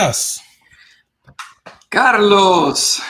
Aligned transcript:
estás? 0.00 0.42
Carlos, 1.88 3.02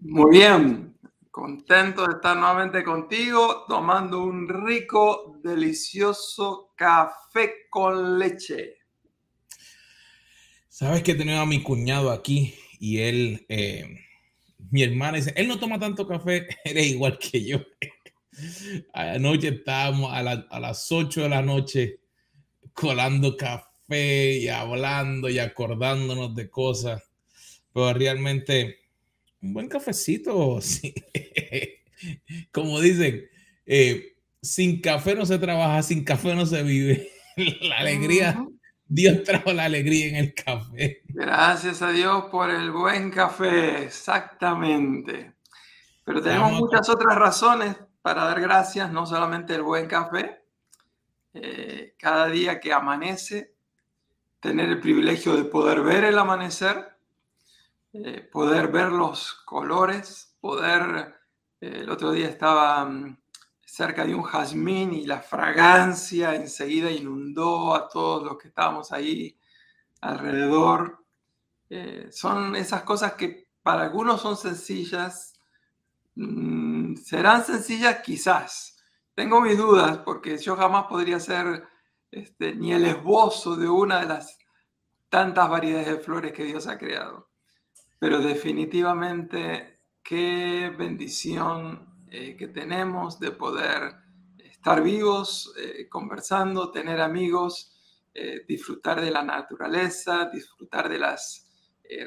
muy 0.00 0.38
bien. 0.38 0.96
Contento 1.30 2.06
de 2.06 2.14
estar 2.14 2.36
nuevamente 2.36 2.84
contigo 2.84 3.64
tomando 3.68 4.22
un 4.22 4.48
rico, 4.48 5.40
delicioso 5.42 6.72
café 6.76 7.66
con 7.68 8.18
leche. 8.18 8.76
Sabes 10.68 11.02
que 11.02 11.14
tenía 11.14 11.40
a 11.40 11.46
mi 11.46 11.62
cuñado 11.62 12.12
aquí 12.12 12.54
y 12.78 13.00
él, 13.00 13.44
eh, 13.48 13.84
mi 14.70 14.82
hermana 14.84 15.18
dice, 15.18 15.32
él 15.36 15.48
no 15.48 15.58
toma 15.58 15.78
tanto 15.78 16.06
café, 16.06 16.46
eres 16.64 16.86
igual 16.86 17.18
que 17.18 17.44
yo. 17.44 17.58
Anoche 18.94 19.48
estábamos 19.48 20.12
a, 20.12 20.18
a 20.18 20.60
las 20.60 20.90
8 20.90 21.22
de 21.22 21.28
la 21.28 21.42
noche 21.42 22.00
colando 22.72 23.36
café 23.36 23.73
y 23.88 24.48
hablando 24.48 25.28
y 25.28 25.38
acordándonos 25.38 26.34
de 26.34 26.48
cosas, 26.48 27.02
pero 27.72 27.92
realmente 27.92 28.78
un 29.42 29.52
buen 29.52 29.68
cafecito, 29.68 30.60
sí. 30.62 30.94
como 32.52 32.80
dicen, 32.80 33.28
eh, 33.66 34.16
sin 34.40 34.80
café 34.80 35.14
no 35.14 35.26
se 35.26 35.38
trabaja, 35.38 35.82
sin 35.82 36.04
café 36.04 36.34
no 36.34 36.46
se 36.46 36.62
vive. 36.62 37.10
La 37.62 37.78
alegría, 37.78 38.46
Dios 38.86 39.24
trajo 39.24 39.52
la 39.52 39.64
alegría 39.64 40.06
en 40.08 40.16
el 40.16 40.34
café. 40.34 41.02
Gracias 41.08 41.82
a 41.82 41.90
Dios 41.90 42.26
por 42.30 42.50
el 42.50 42.70
buen 42.70 43.10
café, 43.10 43.82
exactamente. 43.82 45.34
Pero 46.04 46.22
tenemos 46.22 46.52
muchas 46.52 46.88
otras 46.88 47.16
razones 47.16 47.76
para 48.02 48.24
dar 48.24 48.40
gracias, 48.40 48.92
no 48.92 49.06
solamente 49.06 49.54
el 49.54 49.62
buen 49.62 49.86
café. 49.86 50.44
Eh, 51.32 51.94
cada 51.98 52.28
día 52.28 52.60
que 52.60 52.72
amanece, 52.72 53.53
tener 54.44 54.68
el 54.68 54.78
privilegio 54.78 55.34
de 55.36 55.44
poder 55.44 55.80
ver 55.80 56.04
el 56.04 56.18
amanecer, 56.18 56.98
eh, 57.94 58.28
poder 58.30 58.68
ver 58.68 58.92
los 58.92 59.32
colores, 59.32 60.36
poder... 60.38 61.18
Eh, 61.62 61.80
el 61.80 61.88
otro 61.88 62.12
día 62.12 62.28
estaba 62.28 62.84
mm, 62.84 63.16
cerca 63.64 64.04
de 64.04 64.14
un 64.14 64.22
jazmín 64.22 64.92
y 64.92 65.06
la 65.06 65.22
fragancia 65.22 66.34
enseguida 66.34 66.90
inundó 66.90 67.74
a 67.74 67.88
todos 67.88 68.22
los 68.22 68.36
que 68.36 68.48
estábamos 68.48 68.92
ahí 68.92 69.34
alrededor. 70.02 71.02
Eh, 71.70 72.08
son 72.12 72.54
esas 72.54 72.82
cosas 72.82 73.14
que 73.14 73.48
para 73.62 73.84
algunos 73.84 74.20
son 74.20 74.36
sencillas, 74.36 75.40
mm, 76.16 76.96
serán 76.96 77.42
sencillas 77.46 78.02
quizás. 78.02 78.76
Tengo 79.14 79.40
mis 79.40 79.56
dudas 79.56 79.96
porque 80.04 80.36
yo 80.36 80.54
jamás 80.54 80.84
podría 80.84 81.18
ser 81.18 81.66
este, 82.14 82.54
ni 82.54 82.72
el 82.72 82.84
esbozo 82.84 83.56
de 83.56 83.68
una 83.68 84.00
de 84.00 84.06
las 84.06 84.38
tantas 85.08 85.48
variedades 85.48 85.88
de 85.88 85.98
flores 85.98 86.32
que 86.32 86.44
Dios 86.44 86.68
ha 86.68 86.78
creado. 86.78 87.28
Pero 87.98 88.20
definitivamente 88.20 89.80
qué 90.02 90.72
bendición 90.78 92.06
eh, 92.08 92.36
que 92.36 92.46
tenemos 92.48 93.18
de 93.18 93.32
poder 93.32 93.96
estar 94.38 94.80
vivos, 94.80 95.52
eh, 95.58 95.88
conversando, 95.88 96.70
tener 96.70 97.00
amigos, 97.00 97.72
eh, 98.14 98.44
disfrutar 98.46 99.00
de 99.00 99.10
la 99.10 99.24
naturaleza, 99.24 100.30
disfrutar 100.32 100.88
de 100.88 100.98
las 100.98 101.40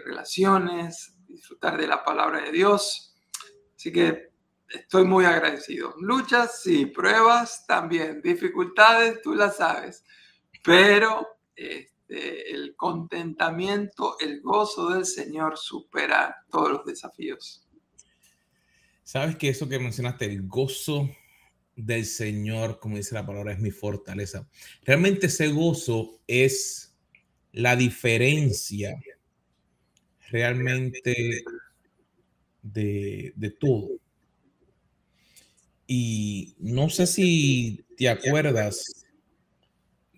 relaciones, 0.06 1.16
disfrutar 1.28 1.78
de 1.78 1.88
la 1.88 2.04
palabra 2.04 2.42
de 2.42 2.52
Dios. 2.52 3.16
Así 3.76 3.92
que 3.92 4.27
estoy 4.70 5.06
muy 5.06 5.26
agradecido. 5.26 5.94
Luchas, 6.00 6.62
sí, 6.62 6.86
pruebas 6.86 7.66
también, 7.66 8.22
dificultades, 8.22 9.22
tú 9.22 9.34
las 9.34 9.58
sabes, 9.58 10.04
pero 10.64 11.28
el 11.56 12.76
contentamiento, 12.76 14.18
el 14.20 14.42
gozo 14.42 14.90
del 14.90 15.06
Señor 15.06 15.58
supera 15.58 16.36
todos 16.50 16.72
los 16.72 16.86
desafíos. 16.86 17.68
Sabes 19.04 19.36
que 19.38 19.50
eso 19.50 19.70
que 19.70 19.80
mencionaste, 19.80 20.26
el 20.26 20.48
gozo 20.48 21.10
del 21.76 22.06
Señor, 22.06 22.80
como 22.80 22.98
dice 22.98 23.16
la 23.16 23.26
palabra, 23.26 23.54
es 23.54 23.60
mi 23.60 23.72
fortaleza. 23.72 24.48
Realmente 24.84 25.28
ese 25.28 25.48
gozo 25.50 26.20
es 26.28 26.96
la 27.52 27.76
diferencia 27.76 29.00
realmente 30.30 31.44
de, 32.62 33.34
de 33.36 33.52
todo. 33.52 33.90
Y 35.88 36.56
no 36.60 36.90
sé 36.90 37.08
si 37.08 37.86
te 37.98 38.10
acuerdas 38.10 39.06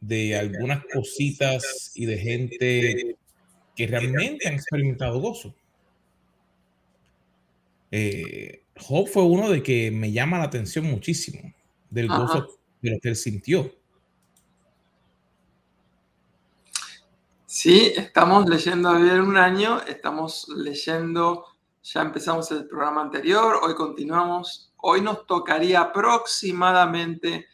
de 0.02 0.36
algunas 0.36 0.84
cositas 0.92 1.92
y 1.94 2.06
de 2.06 2.18
gente 2.18 3.18
que 3.76 3.88
realmente 3.88 4.48
han 4.48 4.56
experimentado 4.56 5.20
gozo. 5.20 5.56
Eh, 7.92 8.64
Job 8.78 9.08
fue 9.08 9.24
uno 9.24 9.50
de 9.50 9.62
que 9.62 9.92
me 9.92 10.12
llama 10.12 10.38
la 10.38 10.46
atención 10.46 10.86
muchísimo, 10.86 11.54
del 11.90 12.08
gozo 12.08 12.60
de 12.82 12.92
lo 12.92 13.00
que 13.00 13.10
él 13.10 13.16
sintió. 13.16 13.74
Sí, 17.46 17.94
estamos 17.98 18.48
leyendo 18.48 18.96
bien 18.96 19.22
un 19.22 19.36
año, 19.36 19.82
estamos 19.82 20.48
leyendo, 20.56 21.46
ya 21.82 22.02
empezamos 22.02 22.52
el 22.52 22.68
programa 22.68 23.02
anterior, 23.02 23.60
hoy 23.62 23.74
continuamos, 23.74 24.74
hoy 24.78 25.02
nos 25.02 25.26
tocaría 25.26 25.82
aproximadamente 25.82 27.48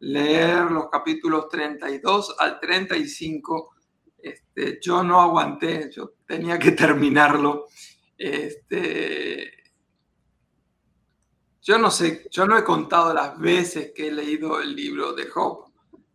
leer 0.00 0.70
los 0.70 0.88
capítulos 0.90 1.48
32 1.48 2.36
al 2.38 2.60
35. 2.60 3.74
Este, 4.18 4.78
yo 4.80 5.02
no 5.02 5.20
aguanté, 5.20 5.90
yo 5.92 6.14
tenía 6.26 6.58
que 6.58 6.72
terminarlo. 6.72 7.66
Este, 8.16 9.52
yo 11.62 11.78
no 11.78 11.90
sé, 11.90 12.26
yo 12.30 12.46
no 12.46 12.56
he 12.56 12.64
contado 12.64 13.12
las 13.12 13.38
veces 13.38 13.92
que 13.94 14.08
he 14.08 14.12
leído 14.12 14.60
el 14.60 14.74
libro 14.74 15.12
de 15.12 15.26
Job. 15.26 15.72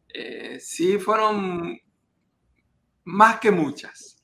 Eh, 0.08 0.60
sí, 0.60 0.98
fueron 1.00 1.80
más 3.06 3.40
que 3.40 3.52
muchas. 3.52 4.21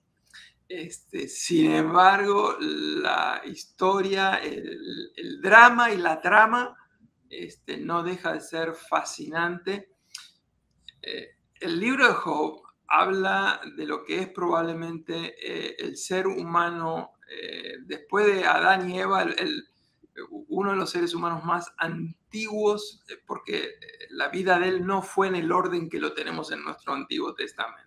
Este, 0.70 1.30
sin 1.30 1.72
embargo, 1.72 2.58
la 2.60 3.42
historia, 3.46 4.36
el, 4.36 5.42
drama 5.42 5.92
y 5.92 5.98
la 5.98 6.20
trama 6.20 6.76
este, 7.30 7.78
no 7.78 8.04
deja 8.04 8.34
de 8.34 8.42
ser 8.42 8.74
fascinante. 8.74 9.94
Eh, 11.02 11.38
el 11.62 11.80
libro 11.80 12.08
de 12.08 12.14
Job 12.14 12.62
habla 12.88 13.62
de 13.78 13.86
lo 13.86 14.04
que 14.04 14.20
es 14.20 14.30
probablemente 14.30 15.36
eh, 15.42 15.76
el 15.80 15.96
ser 15.96 16.28
humano, 16.28 17.14
eh, 17.30 17.78
después 17.86 18.26
de 18.26 18.44
Adán 18.46 18.90
y 18.90 19.00
Eva, 19.00 19.26
uno 20.50 20.72
de 20.72 20.78
los 20.78 20.90
seres 20.90 21.14
humanos 21.14 21.46
más 21.46 21.72
antiguos, 21.78 23.04
porque 23.26 23.76
la 24.10 24.28
vida 24.30 24.60
de 24.60 24.68
él 24.70 24.86
no 24.86 25.02
fue 25.02 25.28
en 25.28 25.36
el 25.36 25.52
orden 25.52 25.90
que 25.90 26.00
lo 26.00 26.14
tenemos 26.14 26.52
en 26.52 26.64
nuestro 26.64 26.94
Antiguo 26.94 27.34
Testamento. 27.36 27.87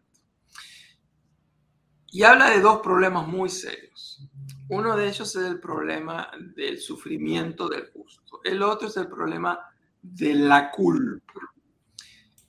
Y 2.11 2.23
habla 2.25 2.51
de 2.51 2.61
dos 2.61 2.81
problemas 2.81 3.27
muy 3.27 3.49
serios. 3.49 4.29
Uno 4.69 4.97
de 4.97 5.09
ellos 5.09 5.35
es 5.37 5.45
el 5.45 5.61
problema 5.61 6.31
del 6.57 6.79
sufrimiento 6.79 7.69
del 7.69 7.91
justo. 7.93 8.41
El 8.45 8.63
otro 8.63 8.89
es 8.89 8.97
el 8.97 9.09
problema 9.09 9.59
de 10.03 10.35
la 10.35 10.71
culpa. 10.71 11.41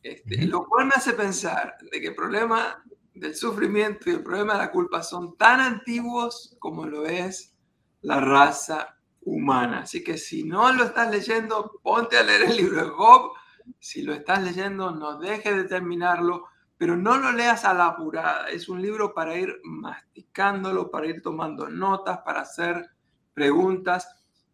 Este, 0.03 0.45
lo 0.45 0.65
cual 0.65 0.87
me 0.87 0.93
hace 0.95 1.13
pensar 1.13 1.77
de 1.91 2.01
que 2.01 2.07
el 2.07 2.15
problema 2.15 2.83
del 3.13 3.35
sufrimiento 3.35 4.09
y 4.09 4.13
el 4.13 4.23
problema 4.23 4.53
de 4.53 4.59
la 4.59 4.71
culpa 4.71 5.03
son 5.03 5.37
tan 5.37 5.59
antiguos 5.59 6.55
como 6.59 6.85
lo 6.87 7.05
es 7.05 7.53
la 8.01 8.19
raza 8.19 8.97
humana. 9.21 9.81
Así 9.81 10.03
que 10.03 10.17
si 10.17 10.43
no 10.43 10.71
lo 10.73 10.85
estás 10.85 11.11
leyendo, 11.11 11.79
ponte 11.83 12.17
a 12.17 12.23
leer 12.23 12.43
el 12.43 12.57
libro 12.57 12.83
de 12.83 12.89
Job. 12.89 13.31
Si 13.79 14.01
lo 14.01 14.13
estás 14.13 14.41
leyendo, 14.43 14.91
no 14.91 15.19
dejes 15.19 15.55
de 15.55 15.63
terminarlo 15.65 16.45
pero 16.81 16.97
no 16.97 17.15
lo 17.19 17.31
leas 17.31 17.63
a 17.63 17.75
la 17.75 17.89
apurada. 17.89 18.49
Es 18.49 18.67
un 18.67 18.81
libro 18.81 19.13
para 19.13 19.37
ir 19.37 19.61
masticándolo, 19.63 20.89
para 20.89 21.05
ir 21.05 21.21
tomando 21.21 21.69
notas, 21.69 22.21
para 22.25 22.41
hacer 22.41 22.89
preguntas. 23.35 24.07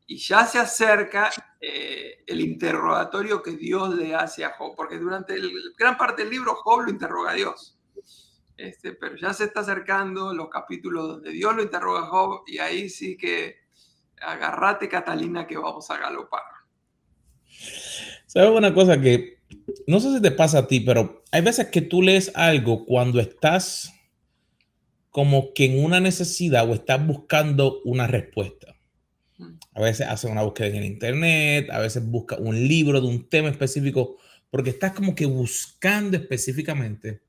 Y 0.07 0.17
ya 0.17 0.45
se 0.45 0.59
acerca 0.59 1.29
eh, 1.61 2.25
el 2.27 2.41
interrogatorio 2.41 3.41
que 3.41 3.51
Dios 3.51 3.95
le 3.95 4.13
hace 4.13 4.43
a 4.43 4.49
Job, 4.57 4.75
porque 4.75 4.99
durante 4.99 5.39
gran 5.77 5.95
parte 5.95 6.23
del 6.23 6.31
libro 6.31 6.53
Job 6.55 6.81
lo 6.81 6.89
interroga 6.89 7.31
a 7.31 7.35
Dios. 7.35 7.79
Este, 8.57 8.91
pero 8.91 9.15
ya 9.15 9.33
se 9.33 9.45
está 9.45 9.61
acercando 9.61 10.33
los 10.33 10.49
capítulos 10.49 11.07
donde 11.07 11.31
Dios 11.31 11.55
lo 11.55 11.63
interroga 11.63 12.01
a 12.01 12.07
Job 12.07 12.43
y 12.45 12.57
ahí 12.57 12.89
sí 12.89 13.15
que 13.15 13.55
agarrate 14.19 14.89
Catalina 14.89 15.47
que 15.47 15.57
vamos 15.57 15.89
a 15.91 15.97
galopar. 15.97 16.43
¿Sabes 18.25 18.49
una 18.49 18.73
cosa 18.73 18.99
que 18.99 19.36
no 19.87 20.01
sé 20.01 20.13
si 20.13 20.21
te 20.21 20.31
pasa 20.31 20.59
a 20.59 20.67
ti, 20.67 20.81
pero 20.81 21.23
hay 21.31 21.41
veces 21.41 21.67
que 21.67 21.81
tú 21.81 22.01
lees 22.01 22.31
algo 22.35 22.85
cuando 22.85 23.21
estás 23.21 23.93
como 25.09 25.53
que 25.53 25.65
en 25.65 25.83
una 25.83 26.01
necesidad 26.01 26.69
o 26.69 26.73
estás 26.73 27.05
buscando 27.07 27.81
una 27.85 28.05
respuesta. 28.05 28.75
A 29.73 29.81
veces 29.81 30.07
haces 30.07 30.29
una 30.29 30.43
búsqueda 30.43 30.67
en 30.67 30.83
internet, 30.83 31.69
a 31.71 31.79
veces 31.79 32.05
buscas 32.05 32.39
un 32.39 32.67
libro 32.67 32.99
de 32.99 33.07
un 33.07 33.29
tema 33.29 33.49
específico, 33.49 34.17
porque 34.49 34.71
estás 34.71 34.91
como 34.91 35.15
que 35.15 35.25
buscando 35.25 36.17
específicamente. 36.17 37.21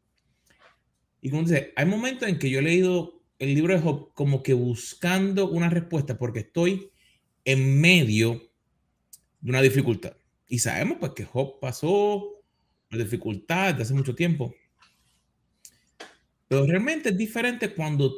Y 1.21 1.31
como 1.31 1.43
dice, 1.43 1.73
hay 1.77 1.87
momentos 1.87 2.29
en 2.29 2.39
que 2.39 2.51
yo 2.51 2.59
he 2.59 2.63
leído 2.63 3.23
el 3.39 3.55
libro 3.55 3.73
de 3.73 3.81
Job 3.81 4.13
como 4.15 4.43
que 4.43 4.55
buscando 4.55 5.49
una 5.49 5.71
respuesta 5.71 6.19
porque 6.19 6.41
estoy 6.41 6.91
en 7.45 7.81
medio 7.81 8.43
de 9.41 9.51
una 9.51 9.63
dificultad. 9.63 10.17
Y 10.49 10.59
sabemos 10.59 10.97
pues 10.99 11.13
que 11.13 11.25
Job 11.25 11.61
pasó 11.61 12.38
por 12.89 12.99
dificultad 12.99 13.71
desde 13.71 13.83
hace 13.83 13.95
mucho 13.95 14.15
tiempo. 14.15 14.55
Pero 16.49 16.67
realmente 16.67 17.11
es 17.11 17.19
diferente 17.19 17.75
cuando 17.75 18.13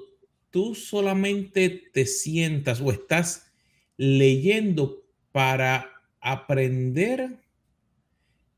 tú 0.50 0.74
solamente 0.74 1.90
te 1.92 2.06
sientas 2.06 2.80
o 2.80 2.90
estás 2.92 3.50
leyendo 3.96 5.04
para 5.32 5.90
aprender 6.20 7.38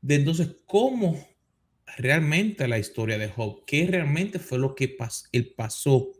de 0.01 0.15
entonces 0.15 0.55
cómo 0.65 1.27
realmente 1.97 2.67
la 2.67 2.79
historia 2.79 3.17
de 3.17 3.29
Job, 3.29 3.63
qué 3.65 3.87
realmente 3.87 4.39
fue 4.39 4.59
lo 4.59 4.75
que 4.75 4.97
él 5.31 5.53
pasó, 5.55 6.11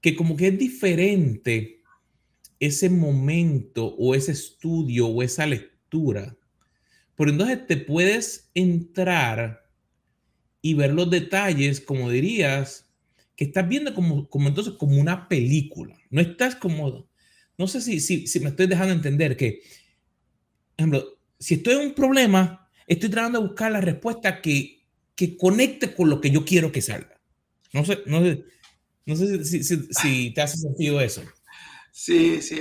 que 0.00 0.14
como 0.14 0.36
que 0.36 0.48
es 0.48 0.58
diferente 0.58 1.82
ese 2.60 2.88
momento 2.88 3.94
o 3.98 4.14
ese 4.14 4.32
estudio 4.32 5.08
o 5.08 5.22
esa 5.22 5.46
lectura. 5.46 6.36
Pero 7.16 7.30
entonces 7.30 7.66
te 7.66 7.76
puedes 7.76 8.50
entrar 8.54 9.68
y 10.60 10.74
ver 10.74 10.92
los 10.92 11.10
detalles, 11.10 11.80
como 11.80 12.10
dirías, 12.10 12.90
que 13.36 13.44
estás 13.44 13.68
viendo 13.68 13.94
como, 13.94 14.28
como 14.28 14.48
entonces 14.48 14.74
como 14.74 15.00
una 15.00 15.28
película. 15.28 15.96
No 16.10 16.20
estás 16.20 16.56
como, 16.56 17.08
no 17.58 17.66
sé 17.66 17.80
si, 17.80 18.00
si, 18.00 18.26
si 18.26 18.40
me 18.40 18.48
estoy 18.48 18.66
dejando 18.66 18.94
entender 18.94 19.36
que, 19.36 19.62
ejemplo, 20.76 21.18
si 21.38 21.54
estoy 21.54 21.74
en 21.74 21.88
un 21.88 21.94
problema, 21.94 22.70
estoy 22.86 23.10
tratando 23.10 23.40
de 23.40 23.46
buscar 23.46 23.72
la 23.72 23.80
respuesta 23.80 24.40
que, 24.40 24.84
que 25.14 25.36
conecte 25.36 25.94
con 25.94 26.08
lo 26.08 26.20
que 26.20 26.30
yo 26.30 26.44
quiero 26.44 26.72
que 26.72 26.82
salga. 26.82 27.20
No 27.72 27.84
sé, 27.84 27.98
no 28.06 28.22
sé, 28.22 28.44
no 29.06 29.16
sé 29.16 29.44
si, 29.44 29.62
si, 29.62 29.88
si 29.90 30.30
te 30.32 30.40
hace 30.40 30.58
sentido 30.58 31.00
eso. 31.00 31.22
Sí, 31.92 32.40
sí. 32.42 32.60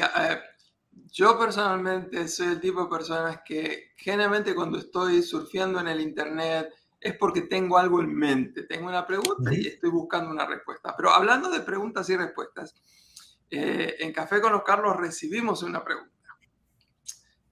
Yo 1.14 1.38
personalmente 1.38 2.28
soy 2.28 2.48
el 2.48 2.60
tipo 2.60 2.84
de 2.84 2.90
personas 2.90 3.42
que 3.46 3.92
generalmente 3.96 4.56
cuando 4.56 4.80
estoy 4.80 5.22
surfeando 5.22 5.80
en 5.80 5.88
el 5.88 6.02
Internet 6.02 6.74
es 7.00 7.16
porque 7.18 7.42
tengo 7.42 7.78
algo 7.78 8.02
en 8.02 8.16
mente, 8.16 8.64
tengo 8.64 8.88
una 8.88 9.06
pregunta 9.06 9.54
y 9.54 9.68
estoy 9.68 9.92
buscando 9.92 10.32
una 10.32 10.48
respuesta. 10.48 10.96
Pero 10.98 11.12
hablando 11.12 11.52
de 11.52 11.60
preguntas 11.60 12.10
y 12.10 12.18
respuestas, 12.18 12.74
eh, 13.52 13.96
en 14.00 14.12
Café 14.12 14.42
con 14.42 14.54
los 14.54 14.64
Carlos 14.64 14.98
recibimos 14.98 15.62
una 15.62 15.84
pregunta. 15.84 16.10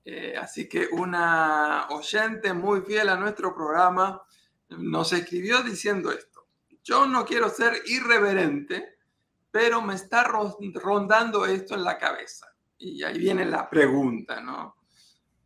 Eh, 0.06 0.36
así 0.36 0.68
que 0.68 0.88
una 0.94 1.88
oyente 1.92 2.54
muy 2.54 2.82
fiel 2.82 3.10
a 3.10 3.16
nuestro 3.16 3.54
programa 3.54 4.24
nos 4.70 5.14
escribió 5.14 5.62
diciendo 5.62 6.12
esto. 6.12 6.48
Yo 6.84 7.06
no 7.06 7.26
quiero 7.26 7.48
ser 7.50 7.74
irreverente, 7.86 8.98
pero 9.52 9.84
me 9.84 9.94
está 9.94 10.24
rondando 10.24 11.46
esto 11.46 11.76
en 11.76 11.84
la 11.84 12.00
cabeza. 12.00 12.51
Y 12.82 13.04
ahí 13.04 13.20
viene 13.20 13.46
la 13.46 13.70
pregunta, 13.70 14.42
¿no? 14.42 14.76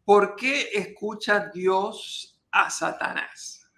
¿Por 0.06 0.38
qué 0.38 0.70
escucha 0.74 1.52
Dios 1.54 2.42
a 2.52 2.70
Satanás? 2.70 3.70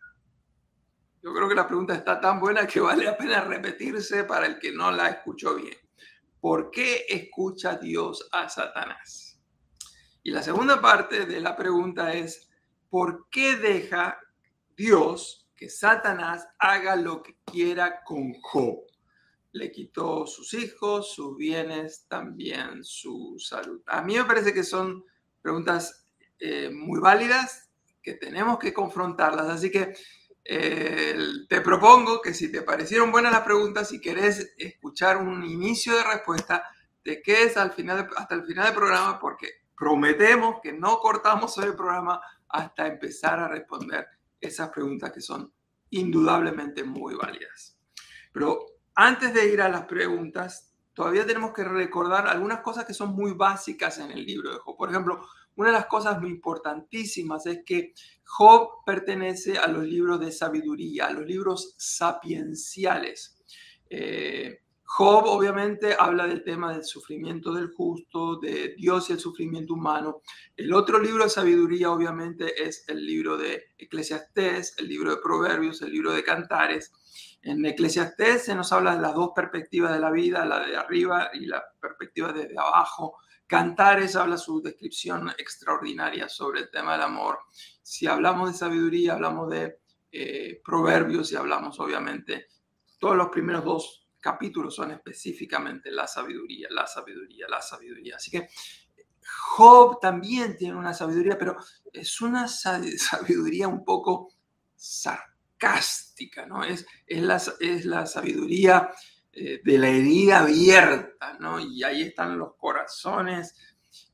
Yo 1.24 1.34
creo 1.34 1.50
que 1.50 1.56
la 1.56 1.68
pregunta 1.68 1.96
está 1.96 2.22
tan 2.22 2.40
buena 2.40 2.68
que 2.68 2.80
vale 2.80 3.06
la 3.06 3.18
pena 3.18 3.42
repetirse 3.42 4.26
para 4.26 4.46
el 4.46 4.60
que 4.60 4.72
no 4.72 4.92
la 4.92 5.08
escuchó 5.08 5.56
bien. 5.56 5.78
¿Por 6.40 6.70
qué 6.70 7.06
escucha 7.10 7.76
Dios 7.78 8.30
a 8.32 8.48
Satanás? 8.48 9.42
Y 10.22 10.30
la 10.30 10.44
segunda 10.44 10.80
parte 10.80 11.26
de 11.26 11.40
la 11.40 11.56
pregunta 11.56 12.14
es, 12.14 12.48
¿por 12.90 13.28
qué 13.30 13.56
deja 13.56 14.20
Dios 14.76 15.50
que 15.56 15.68
Satanás 15.68 16.48
haga 16.60 16.96
lo 16.96 17.24
que 17.24 17.38
quiera 17.44 18.04
con 18.04 18.34
Job? 18.42 18.87
Le 19.58 19.72
quitó 19.72 20.26
sus 20.28 20.54
hijos, 20.54 21.14
sus 21.14 21.36
bienes, 21.36 22.06
también 22.08 22.84
su 22.84 23.36
salud. 23.40 23.82
A 23.88 24.02
mí 24.02 24.16
me 24.16 24.24
parece 24.24 24.54
que 24.54 24.64
son 24.64 25.04
preguntas 25.42 26.08
eh, 26.40 26.70
muy 26.70 27.00
válidas 27.00 27.70
que 28.02 28.14
tenemos 28.14 28.60
que 28.60 28.74
confrontarlas. 28.74 29.48
Así 29.48 29.72
que 29.72 29.94
eh, 30.46 31.18
te 31.50 31.62
propongo 31.62 32.22
que 32.22 32.34
si 32.34 32.52
te 32.52 32.62
parecieron 32.62 33.12
buenas 33.12 33.34
las 33.34 33.42
preguntas, 33.42 33.90
si 33.90 34.00
querés 34.00 34.54
escuchar 34.58 35.18
un 35.18 35.44
inicio 35.44 35.96
de 35.96 36.04
respuesta, 36.04 36.64
te 37.04 37.22
quedes 37.22 37.58
al 37.58 37.74
hasta 38.16 38.36
el 38.36 38.46
final 38.46 38.66
del 38.68 38.76
programa 38.76 39.20
porque 39.20 39.50
prometemos 39.78 40.58
que 40.62 40.74
no 40.74 41.00
cortamos 41.00 41.58
el 41.58 41.76
programa 41.76 42.22
hasta 42.50 42.88
empezar 42.88 43.40
a 43.40 43.48
responder 43.48 44.08
esas 44.40 44.70
preguntas 44.70 45.12
que 45.12 45.22
son 45.22 45.52
indudablemente 45.90 46.84
muy 46.84 47.16
válidas. 47.16 47.78
Pero 48.32 48.77
antes 49.00 49.32
de 49.32 49.54
ir 49.54 49.62
a 49.62 49.70
las 49.70 49.86
preguntas, 49.86 50.74
todavía 50.92 51.24
tenemos 51.24 51.54
que 51.54 51.64
recordar 51.64 52.28
algunas 52.28 52.62
cosas 52.62 52.84
que 52.84 52.96
son 52.96 53.14
muy 53.14 53.34
básicas 53.34 54.00
en 54.00 54.10
el 54.10 54.26
libro 54.26 54.52
de 54.52 54.58
Job. 54.58 54.76
Por 54.76 54.90
ejemplo, 54.90 55.24
una 55.56 55.70
de 55.70 55.76
las 55.76 55.86
cosas 55.86 56.20
muy 56.20 56.32
importantísimas 56.32 57.46
es 57.46 57.60
que 57.64 57.94
Job 58.26 58.84
pertenece 58.88 59.60
a 59.60 59.68
los 59.68 59.84
libros 59.84 60.20
de 60.20 60.32
sabiduría, 60.32 61.06
a 61.06 61.14
los 61.14 61.28
libros 61.28 61.76
sapienciales. 61.78 63.38
Eh, 63.88 64.62
Job 64.84 65.26
obviamente 65.28 65.96
habla 66.00 66.26
del 66.26 66.44
tema 66.44 66.74
del 66.74 66.84
sufrimiento 66.84 67.54
del 67.54 67.68
justo, 67.68 68.40
de 68.40 68.74
Dios 68.76 69.12
y 69.12 69.14
el 69.14 69.20
sufrimiento 69.20 69.76
humano. 69.76 70.22
El 70.56 70.74
otro 70.74 70.98
libro 70.98 71.24
de 71.24 71.30
sabiduría 71.30 71.92
obviamente 71.92 72.64
es 72.64 72.84
el 72.88 73.06
libro 73.06 73.38
de 73.38 73.66
Eclesiastés, 73.78 74.76
el 74.80 74.88
libro 74.88 75.12
de 75.12 75.22
Proverbios, 75.22 75.84
el 75.84 75.92
libro 75.92 76.14
de 76.14 76.24
Cantares. 76.24 76.92
En 77.42 77.66
Eclesiastés 77.66 78.46
se 78.46 78.56
nos 78.56 78.72
habla 78.74 78.96
de 78.96 79.02
las 79.02 79.14
dos 79.14 79.32
perspectivas 79.36 79.94
de 79.94 80.00
la 80.00 80.12
vida, 80.12 80.46
la 80.46 80.66
de 80.66 80.76
arriba 80.76 81.30
y 81.34 81.46
la 81.46 81.64
perspectiva 81.80 82.34
desde 82.34 82.58
abajo. 82.58 83.18
Cantares 83.46 84.16
habla 84.16 84.38
su 84.38 84.62
descripción 84.62 85.30
extraordinaria 85.38 86.28
sobre 86.28 86.62
el 86.62 86.72
tema 86.72 86.94
del 86.94 87.04
amor. 87.04 87.40
Si 87.82 88.08
hablamos 88.08 88.52
de 88.52 88.58
sabiduría, 88.58 89.14
hablamos 89.14 89.50
de 89.50 89.80
eh, 90.12 90.62
proverbios 90.64 91.32
y 91.32 91.36
hablamos 91.36 91.80
obviamente, 91.80 92.48
todos 93.00 93.16
los 93.16 93.30
primeros 93.30 93.64
dos 93.64 94.08
capítulos 94.20 94.76
son 94.76 94.92
específicamente 94.92 95.92
la 95.92 96.08
sabiduría, 96.08 96.68
la 96.72 96.88
sabiduría, 96.88 97.48
la 97.48 97.62
sabiduría. 97.62 98.16
Así 98.18 98.32
que 98.32 98.50
Job 99.56 100.00
también 100.02 100.58
tiene 100.58 100.76
una 100.76 100.94
sabiduría, 100.94 101.38
pero 101.38 101.56
es 101.94 102.20
una 102.22 102.48
sabiduría 102.48 103.68
un 103.68 103.86
poco 103.86 104.34
sarcástica 104.76 106.07
¿no? 106.48 106.64
Es, 106.64 106.86
es, 107.06 107.22
la, 107.22 107.42
es 107.60 107.86
la 107.86 108.06
sabiduría 108.06 108.90
eh, 109.32 109.62
de 109.64 109.78
la 109.78 109.90
herida 109.90 110.40
abierta, 110.40 111.38
¿no? 111.40 111.60
Y 111.60 111.84
ahí 111.84 112.02
están 112.02 112.38
los 112.38 112.56
corazones 112.56 113.56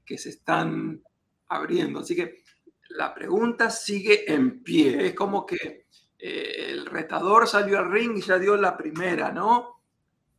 que 0.06 0.18
se 0.18 0.30
están 0.30 1.02
abriendo. 1.48 2.00
Así 2.00 2.16
que 2.16 2.44
la 2.90 3.14
pregunta 3.14 3.70
sigue 3.70 4.32
en 4.32 4.62
pie. 4.64 5.08
Es 5.08 5.14
como 5.14 5.46
que 5.46 5.88
eh, 6.20 6.66
el 6.70 6.86
retador 6.86 7.48
salió 7.48 7.80
al 7.80 7.92
ring 7.92 8.18
y 8.18 8.22
ya 8.22 8.38
dio 8.38 8.58
la 8.58 8.76
primera, 8.76 9.32
¿no? 9.32 9.82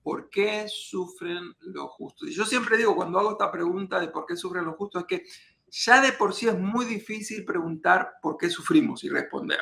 ¿Por 0.02 0.28
qué 0.28 0.66
sufren 0.68 1.54
los 1.60 1.90
justos? 1.90 2.28
Y 2.28 2.34
yo 2.34 2.44
siempre 2.44 2.76
digo, 2.76 2.94
cuando 2.94 3.18
hago 3.18 3.32
esta 3.32 3.50
pregunta 3.50 3.98
de 3.98 4.08
por 4.08 4.26
qué 4.26 4.36
sufren 4.36 4.66
los 4.66 4.76
justos, 4.76 5.02
es 5.02 5.06
que 5.08 5.24
ya 5.70 6.02
de 6.02 6.12
por 6.12 6.34
sí 6.34 6.46
es 6.46 6.58
muy 6.58 6.84
difícil 6.84 7.44
preguntar 7.44 8.12
por 8.20 8.36
qué 8.36 8.50
sufrimos 8.50 9.02
y 9.02 9.08
responder 9.08 9.60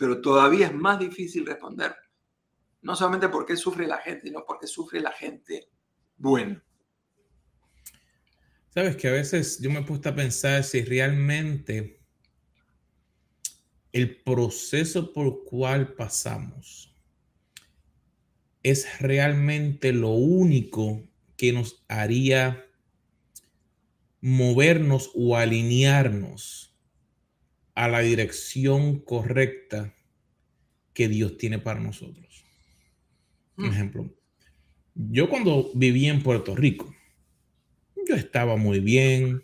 pero 0.00 0.22
todavía 0.22 0.68
es 0.68 0.74
más 0.74 0.98
difícil 0.98 1.44
responder. 1.44 1.94
No 2.80 2.96
solamente 2.96 3.28
por 3.28 3.44
qué 3.44 3.54
sufre 3.54 3.86
la 3.86 3.98
gente, 3.98 4.28
sino 4.28 4.46
porque 4.46 4.66
sufre 4.66 4.98
la 4.98 5.12
gente 5.12 5.68
buena. 6.16 6.64
Sabes 8.72 8.96
que 8.96 9.08
a 9.08 9.12
veces 9.12 9.60
yo 9.60 9.70
me 9.70 9.80
he 9.80 9.82
puesto 9.82 10.08
a 10.08 10.14
pensar 10.14 10.64
si 10.64 10.82
realmente 10.82 12.00
el 13.92 14.22
proceso 14.22 15.12
por 15.12 15.44
cual 15.44 15.92
pasamos 15.92 16.96
es 18.62 19.00
realmente 19.00 19.92
lo 19.92 20.12
único 20.12 21.02
que 21.36 21.52
nos 21.52 21.84
haría 21.88 22.66
movernos 24.22 25.10
o 25.14 25.36
alinearnos 25.36 26.69
a 27.80 27.88
la 27.88 28.00
dirección 28.00 28.98
correcta 28.98 29.94
que 30.92 31.08
Dios 31.08 31.38
tiene 31.38 31.58
para 31.58 31.80
nosotros. 31.80 32.44
Por 33.56 33.68
mm. 33.68 33.72
ejemplo, 33.72 34.14
yo 34.94 35.30
cuando 35.30 35.70
vivía 35.74 36.10
en 36.10 36.22
Puerto 36.22 36.54
Rico, 36.54 36.94
yo 38.06 38.16
estaba 38.16 38.56
muy 38.56 38.80
bien, 38.80 39.42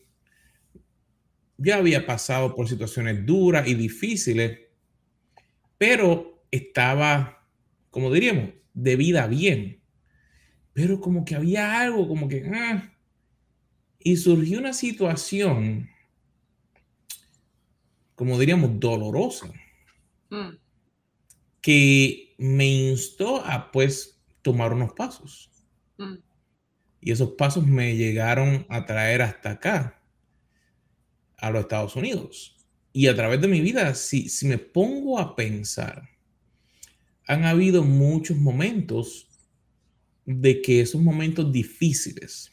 ya 1.57 1.77
había 1.77 2.05
pasado 2.05 2.55
por 2.55 2.69
situaciones 2.69 3.25
duras 3.25 3.67
y 3.67 3.73
difíciles, 3.73 4.61
pero 5.79 6.45
estaba, 6.51 7.43
como 7.91 8.13
diríamos, 8.13 8.51
de 8.75 8.97
vida 8.97 9.27
bien. 9.29 9.81
Pero 10.75 11.01
como 11.01 11.25
que 11.25 11.37
había 11.37 11.81
algo, 11.81 12.07
como 12.07 12.29
que... 12.29 12.45
Ah, 12.53 12.93
y 13.99 14.19
surgió 14.19 14.59
una 14.59 14.75
situación 14.75 15.89
como 18.17 18.39
diríamos, 18.39 18.81
dolorosa, 18.81 19.53
mm. 20.31 20.57
que 21.61 22.35
me 22.39 22.67
instó 22.67 23.45
a 23.45 23.71
pues 23.71 24.19
tomar 24.43 24.73
unos 24.73 24.93
pasos. 24.95 25.51
Mm. 25.99 26.17
Y 27.01 27.13
esos 27.13 27.31
pasos 27.33 27.65
me 27.65 27.95
llegaron 27.95 28.67
a 28.69 28.85
traer 28.85 29.23
hasta 29.23 29.53
acá, 29.53 30.03
a 31.37 31.51
los 31.51 31.61
Estados 31.61 31.95
Unidos. 31.95 32.57
Y 32.93 33.07
a 33.07 33.15
través 33.15 33.41
de 33.41 33.49
mi 33.49 33.61
vida, 33.61 33.95
si, 33.95 34.29
si 34.29 34.47
me 34.47 34.59
pongo 34.59 35.19
a 35.19 35.37
pensar, 35.37 36.09
han 37.27 37.45
habido 37.45 37.85
muchos 37.85 38.37
momentos 38.39 39.29
de 40.25 40.63
que 40.63 40.81
esos 40.81 41.01
momentos 41.03 41.53
difíciles, 41.53 42.51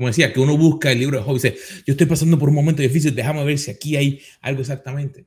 como 0.00 0.08
decía, 0.08 0.32
que 0.32 0.40
uno 0.40 0.56
busca 0.56 0.90
el 0.90 0.98
libro 0.98 1.18
de 1.18 1.24
Job 1.24 1.32
y 1.32 1.40
dice, 1.40 1.56
yo 1.86 1.92
estoy 1.92 2.06
pasando 2.06 2.38
por 2.38 2.48
un 2.48 2.54
momento 2.54 2.80
difícil, 2.80 3.14
déjame 3.14 3.44
ver 3.44 3.58
si 3.58 3.70
aquí 3.70 3.96
hay 3.96 4.22
algo 4.40 4.62
exactamente. 4.62 5.26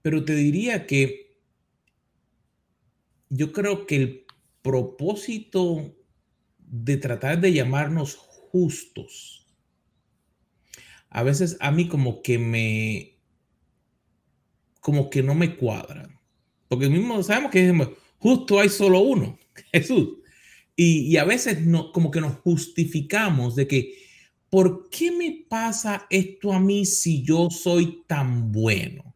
Pero 0.00 0.24
te 0.24 0.34
diría 0.34 0.86
que 0.86 1.36
yo 3.28 3.52
creo 3.52 3.86
que 3.86 3.96
el 3.96 4.24
propósito 4.62 5.94
de 6.60 6.96
tratar 6.96 7.42
de 7.42 7.52
llamarnos 7.52 8.14
justos, 8.16 9.46
a 11.10 11.22
veces 11.22 11.58
a 11.60 11.72
mí 11.72 11.88
como 11.88 12.22
que 12.22 12.38
me, 12.38 13.18
como 14.80 15.10
que 15.10 15.22
no 15.22 15.34
me 15.34 15.58
cuadra. 15.58 16.08
Porque 16.68 16.88
mismo 16.88 17.22
sabemos 17.22 17.50
que 17.50 17.96
justo 18.16 18.58
hay 18.58 18.70
solo 18.70 19.00
uno, 19.00 19.38
Jesús. 19.74 20.21
Y, 20.74 21.16
a 21.16 21.24
veces 21.24 21.60
no, 21.60 21.92
como 21.92 22.10
que 22.10 22.20
nos 22.20 22.36
justificamos 22.40 23.54
de 23.54 23.68
que, 23.68 23.94
¿por 24.48 24.88
qué 24.90 25.12
me 25.12 25.44
pasa 25.48 26.06
esto 26.10 26.52
a 26.52 26.60
mí 26.60 26.86
si 26.86 27.22
yo 27.22 27.50
soy 27.50 28.02
tan 28.06 28.50
bueno? 28.50 29.14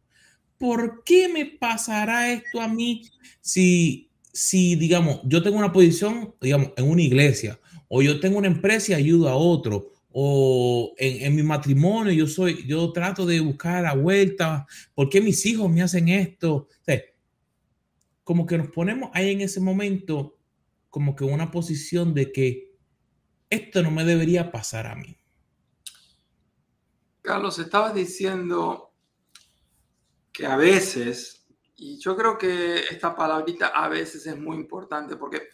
¿Por 0.57 1.03
qué 1.03 1.27
me 1.27 1.45
pasará 1.45 2.31
esto 2.31 2.61
a 2.61 2.67
mí 2.67 3.03
si, 3.41 4.09
si, 4.31 4.75
digamos, 4.75 5.19
yo 5.25 5.41
tengo 5.41 5.57
una 5.57 5.73
posición, 5.73 6.33
digamos, 6.41 6.69
en 6.77 6.89
una 6.89 7.01
iglesia, 7.01 7.59
o 7.87 8.01
yo 8.01 8.19
tengo 8.19 8.37
una 8.37 8.47
empresa 8.47 8.91
y 8.91 8.95
ayudo 8.95 9.29
a 9.29 9.35
otro, 9.35 9.91
o 10.19 10.95
en, 10.97 11.35
mi 11.35 11.43
matrimonio 11.43 12.11
yo 12.11 12.27
soy, 12.27 12.65
yo 12.65 12.91
trato 12.91 13.25
de 13.25 13.39
buscar 13.39 13.83
la 13.83 13.93
vuelta, 13.93 14.65
¿por 14.95 15.09
qué 15.09 15.21
mis 15.21 15.45
hijos 15.45 15.69
me 15.69 15.81
hacen 15.81 16.09
esto? 16.09 16.67
como 18.23 18.45
que 18.45 18.57
nos 18.57 18.67
ponemos 18.71 19.09
ahí 19.13 19.31
en 19.31 19.39
ese 19.39 19.61
momento 19.61 20.36
como 20.97 21.15
que 21.15 21.23
una 21.23 21.51
posición 21.51 22.15
de 22.15 22.31
que 22.31 22.75
esto 23.51 23.83
no 23.83 23.91
me 23.91 24.03
debería 24.03 24.51
pasar 24.51 24.87
a 24.87 24.95
mí. 24.95 25.15
Carlos, 27.21 27.59
estabas 27.59 27.93
diciendo 27.93 28.95
que 30.33 30.47
a 30.47 30.57
veces, 30.57 31.45
y 31.75 31.99
yo 31.99 32.17
creo 32.17 32.35
que 32.35 32.79
esta 32.79 33.15
palabrita 33.15 33.67
a 33.67 33.87
veces 33.89 34.25
es 34.25 34.39
muy 34.39 34.57
importante, 34.57 35.17
porque 35.17 35.49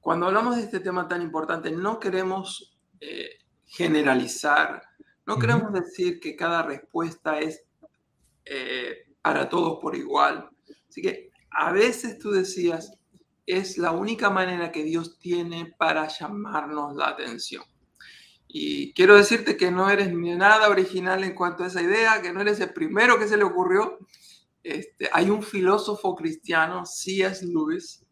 cuando 0.00 0.28
hablamos 0.28 0.56
de 0.56 0.62
este 0.62 0.80
tema 0.80 1.06
tan 1.06 1.20
importante, 1.20 1.70
no 1.70 2.00
queremos 2.00 2.78
eh, 2.98 3.40
generalizar, 3.66 4.80
no 5.26 5.38
queremos 5.38 5.70
decir 5.74 6.18
que 6.18 6.34
cada 6.34 6.62
respuesta 6.62 7.38
es 7.40 7.62
eh, 8.46 9.04
para 9.20 9.50
todos 9.50 9.80
por 9.82 9.94
igual. 9.94 10.48
Así 10.88 11.02
que 11.02 11.30
a 11.50 11.72
veces 11.72 12.18
tú 12.18 12.30
decías, 12.30 12.98
es 13.46 13.78
la 13.78 13.92
única 13.92 14.30
manera 14.30 14.70
que 14.70 14.84
Dios 14.84 15.18
tiene 15.18 15.74
para 15.78 16.08
llamarnos 16.08 16.94
la 16.96 17.08
atención. 17.08 17.64
Y 18.46 18.92
quiero 18.92 19.16
decirte 19.16 19.56
que 19.56 19.70
no 19.70 19.88
eres 19.88 20.12
ni 20.12 20.34
nada 20.36 20.68
original 20.68 21.24
en 21.24 21.34
cuanto 21.34 21.64
a 21.64 21.68
esa 21.68 21.80
idea, 21.80 22.20
que 22.20 22.32
no 22.32 22.42
eres 22.42 22.60
el 22.60 22.72
primero 22.72 23.18
que 23.18 23.26
se 23.26 23.36
le 23.36 23.44
ocurrió. 23.44 23.98
Este, 24.62 25.08
hay 25.12 25.30
un 25.30 25.42
filósofo 25.42 26.14
cristiano, 26.14 26.84
C.S. 26.84 27.46
Lewis, 27.46 28.04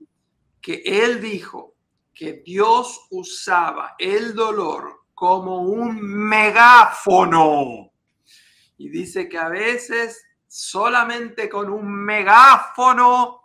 que 0.61 0.83
él 0.85 1.21
dijo 1.21 1.75
que 2.15 2.43
Dios 2.45 3.07
usaba 3.11 3.95
el 3.99 4.35
dolor 4.35 5.01
como 5.15 5.61
un 5.61 6.01
megáfono. 6.01 7.93
Y 8.79 8.89
dice 8.89 9.29
que 9.29 9.37
a 9.37 9.49
veces 9.51 10.23
solamente 10.49 11.49
con 11.51 11.71
un 11.71 11.87
megáfono 11.93 13.40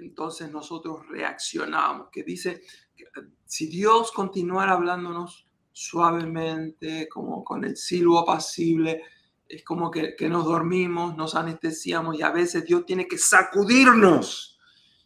entonces 0.00 0.50
nosotros 0.50 1.06
reaccionamos, 1.08 2.08
que 2.10 2.22
dice, 2.22 2.62
que 2.96 3.04
si 3.44 3.66
Dios 3.66 4.12
continuara 4.12 4.72
hablándonos 4.72 5.48
suavemente, 5.72 7.08
como 7.08 7.44
con 7.44 7.64
el 7.64 7.76
silbo 7.76 8.18
apacible, 8.20 9.02
es 9.48 9.64
como 9.64 9.90
que, 9.90 10.14
que 10.16 10.28
nos 10.28 10.44
dormimos, 10.44 11.16
nos 11.16 11.34
anestesiamos 11.34 12.18
y 12.18 12.22
a 12.22 12.30
veces 12.30 12.64
Dios 12.64 12.86
tiene 12.86 13.06
que 13.06 13.18
sacudirnos 13.18 14.58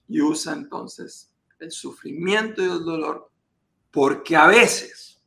y 0.08 0.20
usa 0.20 0.52
entonces 0.52 1.32
el 1.58 1.70
sufrimiento 1.70 2.62
y 2.62 2.70
el 2.70 2.84
dolor, 2.84 3.30
porque 3.90 4.36
a 4.36 4.46
veces, 4.46 5.22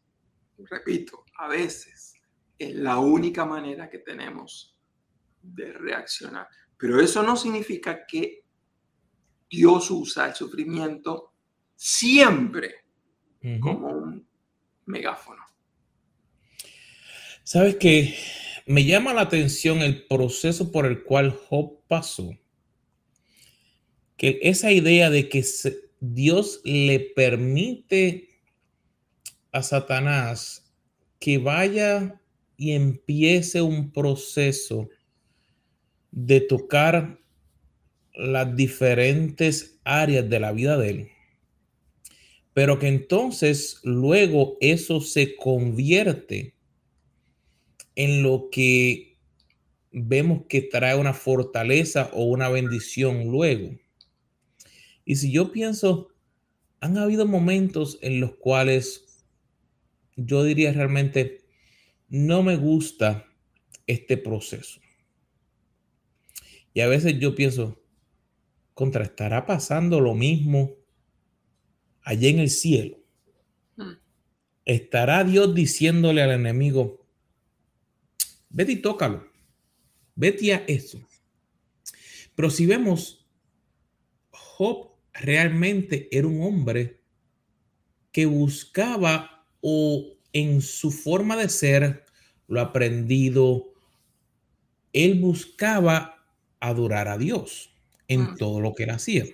repito, 0.58 1.26
a 1.40 1.48
veces 1.48 2.14
es 2.58 2.76
la 2.76 3.00
única 3.00 3.46
manera 3.46 3.90
que 3.90 4.00
tenemos 4.00 4.78
de 5.42 5.74
reaccionar. 5.74 6.48
Pero 6.78 7.00
eso 7.00 7.24
no 7.24 7.36
significa 7.36 8.06
que 8.06 8.47
Dios 9.50 9.90
usa 9.92 10.28
el 10.28 10.36
sufrimiento 10.36 11.34
siempre 11.76 12.86
como 13.60 13.88
un 13.88 14.28
megáfono. 14.86 15.44
Sabes 17.44 17.78
que 17.78 18.16
me 18.66 18.84
llama 18.84 19.14
la 19.14 19.22
atención 19.22 19.80
el 19.80 20.06
proceso 20.06 20.72
por 20.72 20.86
el 20.86 21.04
cual 21.04 21.32
Job 21.32 21.80
pasó. 21.88 22.38
Que 24.18 24.40
esa 24.42 24.72
idea 24.72 25.10
de 25.10 25.30
que 25.30 25.46
Dios 26.00 26.62
le 26.66 27.00
permite 27.00 28.28
a 29.52 29.64
Satanás 29.64 30.74
que 31.20 31.38
vaya 31.38 32.22
y 32.58 32.72
empiece 32.74 33.62
un 33.62 33.92
proceso 33.92 34.90
de 36.12 36.42
tocar 36.42 37.20
las 38.18 38.56
diferentes 38.56 39.80
áreas 39.84 40.28
de 40.30 40.40
la 40.40 40.52
vida 40.52 40.78
de 40.78 40.90
él, 40.90 41.10
pero 42.54 42.80
que 42.80 42.88
entonces 42.88 43.80
luego 43.84 44.58
eso 44.60 45.00
se 45.00 45.36
convierte 45.36 46.56
en 47.96 48.24
lo 48.24 48.50
que 48.52 49.18
vemos 49.92 50.44
que 50.50 50.62
trae 50.62 50.96
una 50.96 51.14
fortaleza 51.14 52.10
o 52.14 52.26
una 52.26 52.50
bendición 52.50 53.28
luego. 53.28 53.78
Y 55.06 55.16
si 55.16 55.32
yo 55.32 55.52
pienso, 55.52 56.10
han 56.80 56.98
habido 56.98 57.26
momentos 57.26 57.98
en 58.02 58.20
los 58.20 58.36
cuales 58.36 59.26
yo 60.16 60.44
diría 60.44 60.74
realmente, 60.74 61.46
no 62.10 62.44
me 62.44 62.58
gusta 62.58 63.28
este 63.86 64.18
proceso. 64.18 64.82
Y 66.74 66.82
a 66.82 66.88
veces 66.88 67.20
yo 67.20 67.36
pienso, 67.36 67.82
contra 68.78 69.06
estará 69.06 69.44
pasando 69.48 70.00
lo 70.00 70.14
mismo 70.14 70.76
allá 72.04 72.30
en 72.30 72.38
el 72.38 72.52
cielo. 72.52 73.00
Hmm. 73.76 73.94
Estará 74.66 75.24
Dios 75.24 75.56
diciéndole 75.56 76.22
al 76.22 76.30
enemigo, 76.30 77.04
vete 78.50 78.74
y 78.74 78.76
tócalo, 78.76 79.28
vete 80.14 80.54
a 80.54 80.58
eso. 80.68 81.02
Pero 82.36 82.52
si 82.52 82.68
vemos, 82.68 83.28
Job 84.30 84.92
realmente 85.12 86.08
era 86.12 86.28
un 86.28 86.44
hombre 86.44 87.02
que 88.12 88.28
buscaba 88.28 89.44
o 89.60 90.20
en 90.34 90.62
su 90.62 90.92
forma 90.92 91.36
de 91.36 91.50
ser, 91.50 92.06
lo 92.48 92.62
aprendido, 92.62 93.74
él 94.94 95.20
buscaba 95.20 96.28
adorar 96.60 97.08
a 97.08 97.18
Dios 97.18 97.74
en 98.08 98.36
todo 98.36 98.62
lo 98.62 98.74
que 98.74 98.84
él 98.84 98.92
hacía. 98.92 99.26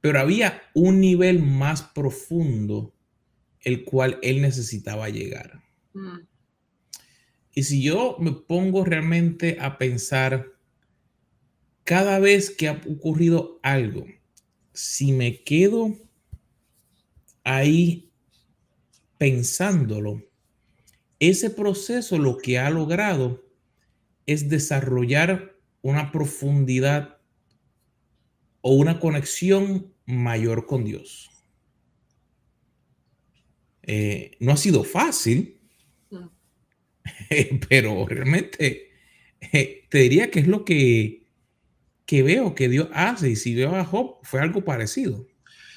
Pero 0.00 0.18
había 0.18 0.62
un 0.74 1.00
nivel 1.00 1.42
más 1.42 1.82
profundo 1.82 2.94
el 3.60 3.84
cual 3.84 4.18
él 4.22 4.40
necesitaba 4.40 5.08
llegar. 5.08 5.62
Y 7.52 7.64
si 7.64 7.82
yo 7.82 8.16
me 8.18 8.32
pongo 8.32 8.84
realmente 8.84 9.58
a 9.60 9.76
pensar, 9.76 10.46
cada 11.84 12.18
vez 12.18 12.50
que 12.50 12.68
ha 12.68 12.80
ocurrido 12.88 13.58
algo, 13.62 14.06
si 14.72 15.12
me 15.12 15.42
quedo 15.42 15.96
ahí 17.44 18.10
pensándolo, 19.18 20.22
ese 21.18 21.50
proceso 21.50 22.16
lo 22.16 22.38
que 22.38 22.58
ha 22.58 22.70
logrado 22.70 23.44
es 24.24 24.48
desarrollar 24.48 25.49
una 25.82 26.12
profundidad 26.12 27.18
o 28.60 28.74
una 28.74 29.00
conexión 29.00 29.92
mayor 30.06 30.66
con 30.66 30.84
Dios. 30.84 31.30
Eh, 33.82 34.36
no 34.40 34.52
ha 34.52 34.56
sido 34.56 34.84
fácil, 34.84 35.60
pero 37.68 38.06
realmente 38.06 38.90
eh, 39.40 39.86
te 39.88 39.98
diría 39.98 40.30
que 40.30 40.40
es 40.40 40.46
lo 40.46 40.64
que, 40.64 41.26
que 42.04 42.22
veo 42.22 42.54
que 42.54 42.68
Dios 42.68 42.88
hace 42.92 43.30
y 43.30 43.36
si 43.36 43.54
veo 43.54 43.74
a 43.74 43.84
Job 43.84 44.18
fue 44.22 44.40
algo 44.40 44.64
parecido. 44.64 45.26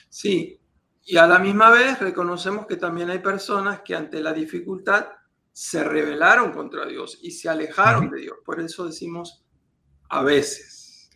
Sí, 0.10 0.60
y 1.06 1.18
a 1.18 1.28
la 1.28 1.40
misma 1.40 1.70
vez 1.70 2.00
reconocemos 2.00 2.66
que 2.66 2.76
también 2.76 3.10
hay 3.10 3.20
personas 3.20 3.82
que 3.82 3.96
ante 3.96 4.22
la 4.22 4.34
dificultad 4.34 5.08
se 5.52 5.84
rebelaron 5.84 6.52
contra 6.52 6.86
Dios 6.86 7.20
y 7.22 7.32
se 7.32 7.50
alejaron 7.50 8.10
de 8.10 8.22
Dios. 8.22 8.38
Por 8.44 8.60
eso 8.60 8.86
decimos 8.86 9.43
a 10.14 10.22
veces. 10.22 11.10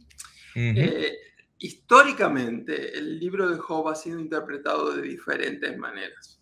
Eh, 0.55 1.15
históricamente, 1.59 2.97
el 2.97 3.19
libro 3.19 3.47
de 3.47 3.59
Job 3.59 3.89
ha 3.89 3.95
sido 3.95 4.19
interpretado 4.19 4.91
de 4.91 5.03
diferentes 5.03 5.77
maneras. 5.77 6.41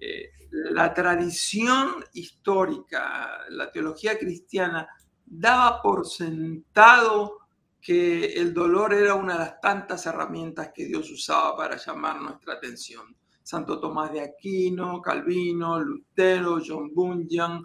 Eh, 0.00 0.30
la 0.50 0.94
tradición 0.94 2.02
histórica, 2.14 3.40
la 3.50 3.70
teología 3.70 4.18
cristiana, 4.18 4.88
daba 5.26 5.82
por 5.82 6.06
sentado 6.06 7.40
que 7.78 8.32
el 8.34 8.54
dolor 8.54 8.94
era 8.94 9.14
una 9.14 9.34
de 9.34 9.38
las 9.40 9.60
tantas 9.60 10.06
herramientas 10.06 10.70
que 10.74 10.86
Dios 10.86 11.10
usaba 11.10 11.54
para 11.56 11.76
llamar 11.76 12.22
nuestra 12.22 12.54
atención. 12.54 13.14
Santo 13.42 13.78
Tomás 13.80 14.12
de 14.12 14.22
Aquino, 14.22 15.02
Calvino, 15.02 15.78
Lutero, 15.78 16.58
John 16.66 16.94
Bunyan, 16.94 17.62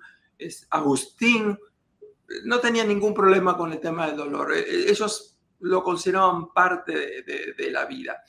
Agustín, 0.71 1.57
no 2.43 2.59
tenían 2.59 2.87
ningún 2.87 3.13
problema 3.13 3.57
con 3.57 3.71
el 3.71 3.79
tema 3.79 4.07
del 4.07 4.17
dolor. 4.17 4.53
E, 4.53 4.59
e, 4.59 4.91
ellos 4.91 5.37
lo 5.59 5.83
consideraban 5.83 6.53
parte 6.53 7.23
de, 7.23 7.71
la 7.71 7.85
vida. 7.85 8.23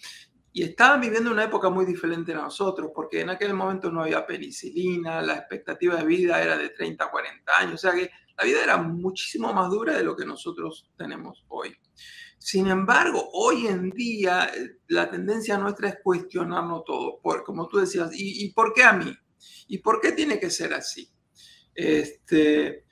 Y 0.53 0.63
estaban 0.63 1.01
viviendo 1.01 1.31
una 1.31 1.45
época 1.45 1.69
muy 1.69 1.85
diferente 1.85 2.33
a 2.33 2.37
nosotros, 2.37 2.91
porque 2.95 3.21
en 3.21 3.31
aquel 3.31 3.55
momento 3.55 3.91
no 3.91 4.03
había 4.03 4.27
penicilina, 4.27 5.21
la 5.23 5.35
expectativa 5.35 5.97
de 5.97 6.07
vida 6.07 6.43
era 6.43 6.57
de 6.57 6.71
30 6.71 7.11
40 7.11 7.59
años, 7.59 7.75
o 7.75 7.79
sea 7.79 7.93
que 7.93 8.11
la 8.37 8.45
vida 8.45 8.63
era 8.63 8.77
muchísimo 8.79 9.53
más 9.53 9.71
dura 9.71 9.97
de 9.97 10.05
lo 10.05 10.17
que 10.17 10.25
nosotros 10.25 10.91
tenemos 10.97 11.45
hoy. 11.49 11.77
Sin 12.39 12.69
embargo, 12.69 13.29
hoy 13.33 13.67
en 13.67 13.91
día 13.91 14.51
eh, 14.55 14.79
la 14.89 15.11
tendencia 15.11 15.59
nuestra 15.59 15.89
es 15.89 15.97
cuestionarnos 16.03 16.85
todo, 16.85 17.21
por, 17.21 17.45
como 17.45 17.69
tú 17.69 17.79
decías, 17.79 18.11
¿y, 18.15 18.51
por 18.53 18.73
qué 18.73 18.85
a 18.85 18.93
mí? 18.93 19.13
¿Y 19.67 19.79
por 19.79 20.01
qué 20.01 20.13
tiene 20.13 20.39
que 20.39 20.51
ser 20.51 20.73
así? 20.73 21.11
Este, 21.75 22.85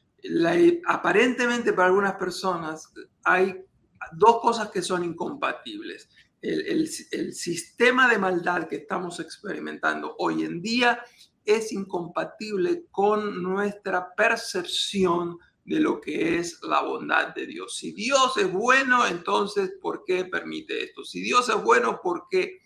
aparentemente 0.86 1.72
para 1.72 1.88
algunas 1.88 2.14
personas 2.14 2.92
hay 3.24 3.64
dos 4.12 4.40
cosas 4.40 4.70
que 4.70 4.82
son 4.82 5.04
incompatibles. 5.04 6.08
el, 6.42 6.86
sistema 7.34 8.08
de 8.08 8.18
maldad 8.18 8.68
que 8.68 8.76
estamos 8.76 9.18
experimentando 9.20 10.14
hoy 10.18 10.44
en 10.44 10.62
día 10.62 11.00
es 11.44 11.72
incompatible 11.72 12.86
con 12.90 13.42
nuestra 13.42 14.14
percepción 14.14 15.38
de 15.66 15.80
lo 15.80 16.00
que 16.00 16.38
es 16.38 16.60
la 16.62 16.82
bondad 16.82 17.34
de 17.34 17.46
Dios. 17.46 17.76
Si 17.76 17.92
Dios 17.92 18.36
es 18.36 18.52
bueno, 18.52 19.06
entonces, 19.06 19.72
¿por 19.80 20.04
qué 20.04 20.24
permite 20.24 20.84
esto? 20.84 21.04
Si 21.04 21.20
Dios 21.20 21.48
es 21.48 21.62
bueno, 21.62 22.00
¿por 22.02 22.26
qué? 22.30 22.60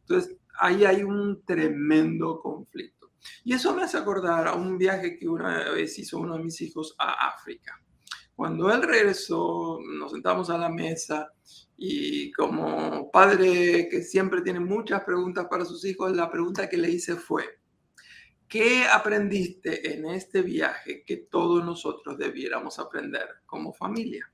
Entonces, 0.00 0.36
ahí 0.58 0.84
hay 0.84 1.02
un 1.02 1.44
tremendo 1.44 2.40
conflicto. 2.40 2.99
Y 3.44 3.54
eso 3.54 3.74
me 3.74 3.82
hace 3.82 3.98
acordar 3.98 4.48
a 4.48 4.54
un 4.54 4.78
viaje 4.78 5.16
que 5.18 5.28
una 5.28 5.70
vez 5.70 5.98
hizo 5.98 6.18
uno 6.18 6.36
de 6.36 6.44
mis 6.44 6.60
hijos 6.60 6.94
a 6.98 7.28
África. 7.28 7.80
Cuando 8.34 8.72
él 8.72 8.82
regresó, 8.82 9.78
nos 9.82 10.12
sentamos 10.12 10.48
a 10.50 10.56
la 10.56 10.70
mesa 10.70 11.32
y 11.76 12.32
como 12.32 13.10
padre 13.10 13.88
que 13.90 14.02
siempre 14.02 14.40
tiene 14.40 14.60
muchas 14.60 15.04
preguntas 15.04 15.46
para 15.50 15.64
sus 15.64 15.84
hijos, 15.84 16.16
la 16.16 16.30
pregunta 16.30 16.68
que 16.68 16.78
le 16.78 16.90
hice 16.90 17.16
fue, 17.16 17.60
¿Qué 18.50 18.84
aprendiste 18.84 19.94
en 19.94 20.06
este 20.06 20.42
viaje 20.42 21.04
que 21.06 21.18
todos 21.18 21.64
nosotros 21.64 22.18
debiéramos 22.18 22.80
aprender 22.80 23.28
como 23.46 23.72
familia? 23.72 24.28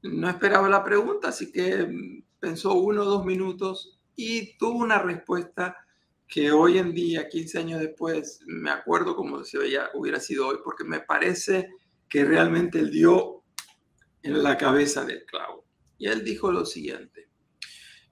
No 0.00 0.26
esperaba 0.26 0.70
la 0.70 0.82
pregunta, 0.82 1.28
así 1.28 1.52
que 1.52 1.84
mm, 1.84 2.22
pensó 2.40 2.72
uno 2.72 3.02
o 3.02 3.04
dos 3.04 3.26
minutos 3.26 4.00
y 4.16 4.56
tuvo 4.56 4.78
una 4.78 4.98
respuesta 5.00 5.76
que 6.28 6.52
hoy 6.52 6.78
en 6.78 6.92
día, 6.92 7.28
15 7.28 7.58
años 7.58 7.80
después, 7.80 8.40
me 8.46 8.70
acuerdo 8.70 9.16
como 9.16 9.42
si 9.44 9.56
hubiera 9.56 10.20
sido 10.20 10.48
hoy, 10.48 10.58
porque 10.62 10.84
me 10.84 11.00
parece 11.00 11.70
que 12.08 12.24
realmente 12.24 12.78
él 12.78 12.90
dio 12.90 13.42
en 14.22 14.42
la 14.42 14.56
cabeza 14.58 15.04
del 15.04 15.24
clavo. 15.24 15.64
Y 15.96 16.06
él 16.06 16.22
dijo 16.22 16.52
lo 16.52 16.64
siguiente, 16.64 17.28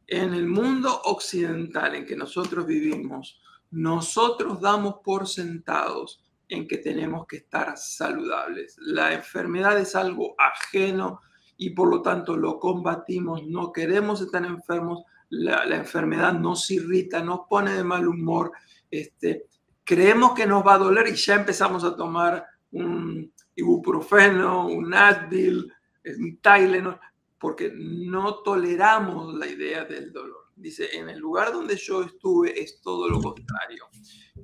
en 0.07 0.33
el 0.35 0.47
mundo 0.47 1.03
occidental 1.05 1.95
en 1.95 2.07
que 2.07 2.17
nosotros 2.17 2.67
vivimos, 2.67 3.41
nosotros 3.71 4.61
damos 4.61 4.97
por 5.05 5.29
sentados 5.29 6.25
en 6.49 6.67
que 6.67 6.79
tenemos 6.79 7.27
que 7.27 7.39
estar 7.39 7.77
saludables. 7.77 8.77
La 8.79 9.13
enfermedad 9.13 9.79
es 9.79 9.95
algo 9.95 10.35
ajeno 10.39 11.21
y 11.57 11.71
por 11.71 11.89
lo 11.89 12.03
tanto 12.03 12.37
lo 12.37 12.59
combatimos, 12.59 13.45
no 13.47 13.73
queremos 13.73 14.21
estar 14.21 14.45
enfermos, 14.45 15.03
la, 15.31 15.77
enfermedad 15.77 16.33
nos 16.35 16.71
irrita, 16.71 17.23
nos 17.23 17.41
pone 17.49 17.73
de 17.73 17.85
mal 17.85 18.07
humor, 18.07 18.53
este, 18.91 19.47
creemos 19.85 20.35
que 20.35 20.47
nos 20.47 20.67
va 20.67 20.75
a 20.75 20.79
doler 20.79 21.09
y 21.09 21.15
ya 21.15 21.35
empezamos 21.35 21.85
a 21.85 21.97
tomar 21.97 22.45
un 22.73 23.33
ibuprofeno, 23.55 24.67
un 24.67 24.95
Advil, 24.95 25.73
un 26.05 26.39
Tylenol, 26.41 27.01
porque 27.39 27.73
no 27.75 28.43
toleramos 28.43 29.35
la 29.35 29.47
idea 29.47 29.85
del 29.85 30.13
dolor. 30.13 30.47
Dice, 30.55 30.97
en 30.97 31.11
el 31.11 31.19
lugar 31.19 31.53
donde 31.53 31.77
yo 31.77 32.03
estuve 32.03 32.59
es 32.59 32.81
todo 32.81 33.09
lo 33.09 33.21
contrario. 33.21 33.89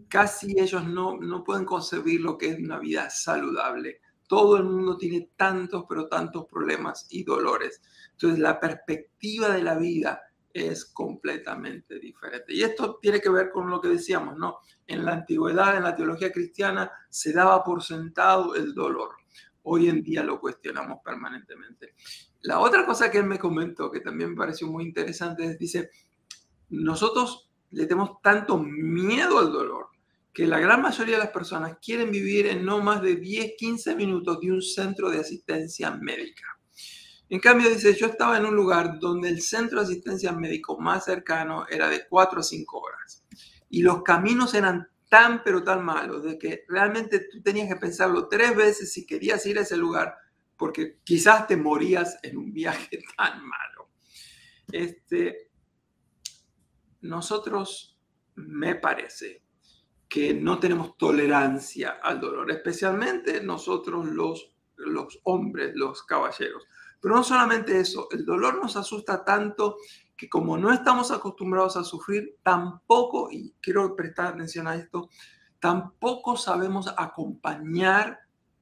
Casi 0.09 0.59
ellos 0.61 0.85
no, 0.85 1.16
no 1.18 1.42
pueden 1.42 1.64
concebir 1.64 2.21
lo 2.21 2.37
que 2.37 2.51
es 2.51 2.59
una 2.59 2.79
vida 2.79 3.09
saludable. 3.09 4.01
Todo 4.29 4.59
el 4.59 4.64
mundo 4.64 4.99
tiene 4.99 5.31
tantos, 5.37 5.85
pero 5.88 6.09
tantos 6.09 6.45
problemas 6.47 7.07
y 7.11 7.25
dolores. 7.25 7.81
Entonces 8.12 8.38
la 8.38 8.61
perspectiva 8.61 9.49
de 9.49 9.62
la 9.62 9.77
vida 9.77 10.21
es 10.53 10.85
completamente 10.87 11.99
diferente. 11.99 12.55
Y 12.55 12.62
esto 12.62 12.99
tiene 13.01 13.21
que 13.21 13.31
ver 13.31 13.51
con 13.51 13.71
lo 13.71 13.81
que 13.81 13.88
decíamos, 13.88 14.37
¿no? 14.37 14.59
En 14.87 15.05
la 15.05 15.12
antigüedad, 15.12 15.77
en 15.77 15.85
la 15.85 15.97
teología 15.97 16.33
cristiana, 16.33 16.91
se 17.09 17.33
daba 17.33 17.62
por 17.65 17.83
sentado 17.83 18.55
el 18.55 18.75
dolor. 18.75 19.11
Hoy 19.65 19.88
en 19.88 20.03
día 20.03 20.23
lo 20.23 20.41
cuestionamos 20.41 20.99
permanentemente. 21.05 21.95
La 22.43 22.59
otra 22.59 22.85
cosa 22.85 23.11
que 23.11 23.19
él 23.19 23.27
me 23.27 23.38
comentó, 23.38 23.91
que 23.91 24.01
también 24.01 24.31
me 24.31 24.37
pareció 24.37 24.67
muy 24.67 24.85
interesante, 24.85 25.45
es, 25.45 25.59
dice, 25.59 25.91
nosotros 26.71 27.51
le 27.71 27.87
tenemos 27.87 28.21
tanto 28.21 28.59
miedo 28.59 29.38
al 29.38 29.53
dolor 29.53 29.88
que 30.33 30.47
la 30.47 30.59
gran 30.59 30.81
mayoría 30.81 31.17
de 31.17 31.25
las 31.25 31.33
personas 31.33 31.77
quieren 31.85 32.11
vivir 32.11 32.47
en 32.47 32.65
no 32.65 32.81
más 32.81 33.03
de 33.03 33.17
10, 33.17 33.53
15 33.57 33.95
minutos 33.97 34.41
de 34.41 34.51
un 34.51 34.62
centro 34.62 35.11
de 35.11 35.21
asistencia 35.21 35.91
médica. 35.91 36.59
En 37.33 37.40
cambio, 37.40 37.71
dice, 37.71 37.95
yo 37.95 38.09
estaba 38.09 38.37
en 38.37 38.45
un 38.45 38.55
lugar 38.55 38.99
donde 39.01 39.31
el 39.31 39.40
centro 39.40 39.79
de 39.79 39.87
asistencia 39.87 40.33
médico 40.33 40.79
más 40.79 41.07
cercano 41.07 41.66
era 41.66 41.88
de 41.88 42.07
4 42.07 42.40
a 42.40 42.42
5 42.42 42.79
horas. 42.79 43.25
Y 43.71 43.81
los 43.81 44.03
caminos 44.03 44.53
eran 44.53 44.87
tan, 45.09 45.42
pero 45.42 45.64
tan 45.64 45.83
malos, 45.83 46.23
de 46.23 46.38
que 46.38 46.66
realmente 46.68 47.21
tú 47.33 47.40
tenías 47.40 47.68
que 47.68 47.77
pensarlo 47.77 48.29
tres 48.29 48.55
veces 48.55 48.92
si 48.92 49.07
querías 49.07 49.47
ir 49.47 49.59
a 49.59 49.62
ese 49.62 49.79
lugar 49.79 50.14
porque 50.59 50.99
quizás 51.05 51.47
te 51.47 51.57
morías 51.57 52.18
en 52.23 52.37
un 52.37 52.53
viaje 52.53 53.03
tan 53.16 53.42
malo. 53.47 53.88
Este, 54.71 55.51
nosotros, 57.01 57.99
me 58.35 58.75
parece, 58.75 59.42
que 60.07 60.35
no 60.35 60.61
tenemos 60.61 60.99
tolerancia 60.99 61.92
al 62.03 62.21
dolor, 62.21 62.51
especialmente 62.51 63.42
nosotros 63.42 64.05
los, 64.05 64.55
los 64.77 65.18
hombres, 65.25 65.73
los 65.75 66.03
caballeros. 66.03 66.66
Pero 67.03 67.17
no 67.17 67.25
solamente 67.25 67.81
eso, 67.81 68.07
el 68.12 68.25
dolor 68.25 68.62
nos 68.62 68.77
asusta 68.77 69.25
tanto 69.25 69.77
que 70.17 70.29
como 70.29 70.57
no 70.57 70.73
estamos 70.73 71.11
acostumbrados 71.11 71.77
a 71.77 71.83
sufrir, 71.83 72.37
tampoco, 72.45 73.29
y 73.31 73.53
quiero 73.61 73.97
prestar 73.97 74.29
atención 74.29 74.69
a 74.69 74.77
esto, 74.77 75.11
tampoco 75.59 76.37
sabemos 76.37 76.88
acompañar 76.97 78.21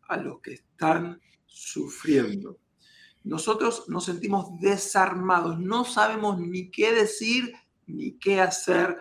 a 0.08 0.16
los 0.16 0.40
que 0.40 0.54
están 0.54 1.20
sufriendo. 1.44 2.58
Nosotros 3.24 3.84
nos 3.88 4.06
sentimos 4.06 4.58
desarmados, 4.58 5.58
no 5.58 5.84
sabemos 5.84 6.38
ni 6.40 6.70
qué 6.70 6.92
decir 6.92 7.52
ni 7.86 8.12
qué 8.18 8.40
hacer, 8.40 8.96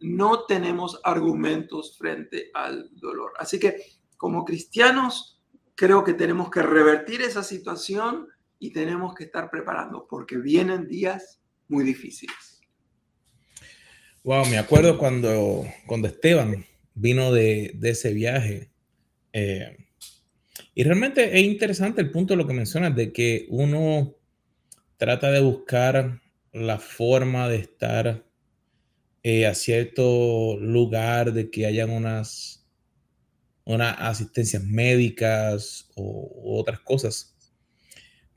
no 0.00 0.44
tenemos 0.44 1.00
argumentos 1.02 1.96
frente 1.98 2.50
al 2.54 2.90
dolor. 2.92 3.32
Así 3.38 3.58
que 3.58 3.82
como 4.16 4.44
cristianos 4.44 5.40
creo 5.74 6.04
que 6.04 6.14
tenemos 6.14 6.50
que 6.50 6.62
revertir 6.62 7.22
esa 7.22 7.42
situación 7.42 8.28
y 8.58 8.72
tenemos 8.72 9.14
que 9.14 9.24
estar 9.24 9.50
preparando 9.50 10.06
porque 10.08 10.36
vienen 10.36 10.86
días 10.86 11.40
muy 11.68 11.84
difíciles. 11.84 12.60
Wow, 14.24 14.46
me 14.46 14.58
acuerdo 14.58 14.98
cuando, 14.98 15.64
cuando 15.86 16.08
Esteban 16.08 16.64
vino 16.94 17.32
de, 17.32 17.78
ese 17.82 18.12
viaje. 18.12 18.70
Eh, 19.32 19.76
y 20.74 20.82
realmente 20.82 21.38
es 21.38 21.44
interesante 21.44 22.00
el 22.00 22.10
punto 22.10 22.34
de 22.34 22.38
lo 22.38 22.46
que 22.46 22.54
mencionas, 22.54 22.94
de 22.94 23.12
que 23.12 23.46
uno 23.50 24.14
trata 24.96 25.30
de 25.30 25.40
buscar 25.40 26.20
la 26.52 26.78
forma 26.78 27.48
de 27.48 27.56
estar 27.56 28.24
eh, 29.22 29.46
a 29.46 29.54
cierto 29.54 30.56
lugar, 30.58 31.32
de 31.32 31.50
que 31.50 31.66
hayan 31.66 31.90
unas, 31.90 32.66
unas 33.64 33.96
asistencias 33.98 34.62
médicas 34.64 35.88
o, 35.94 36.58
otras 36.60 36.80
cosas. 36.80 37.36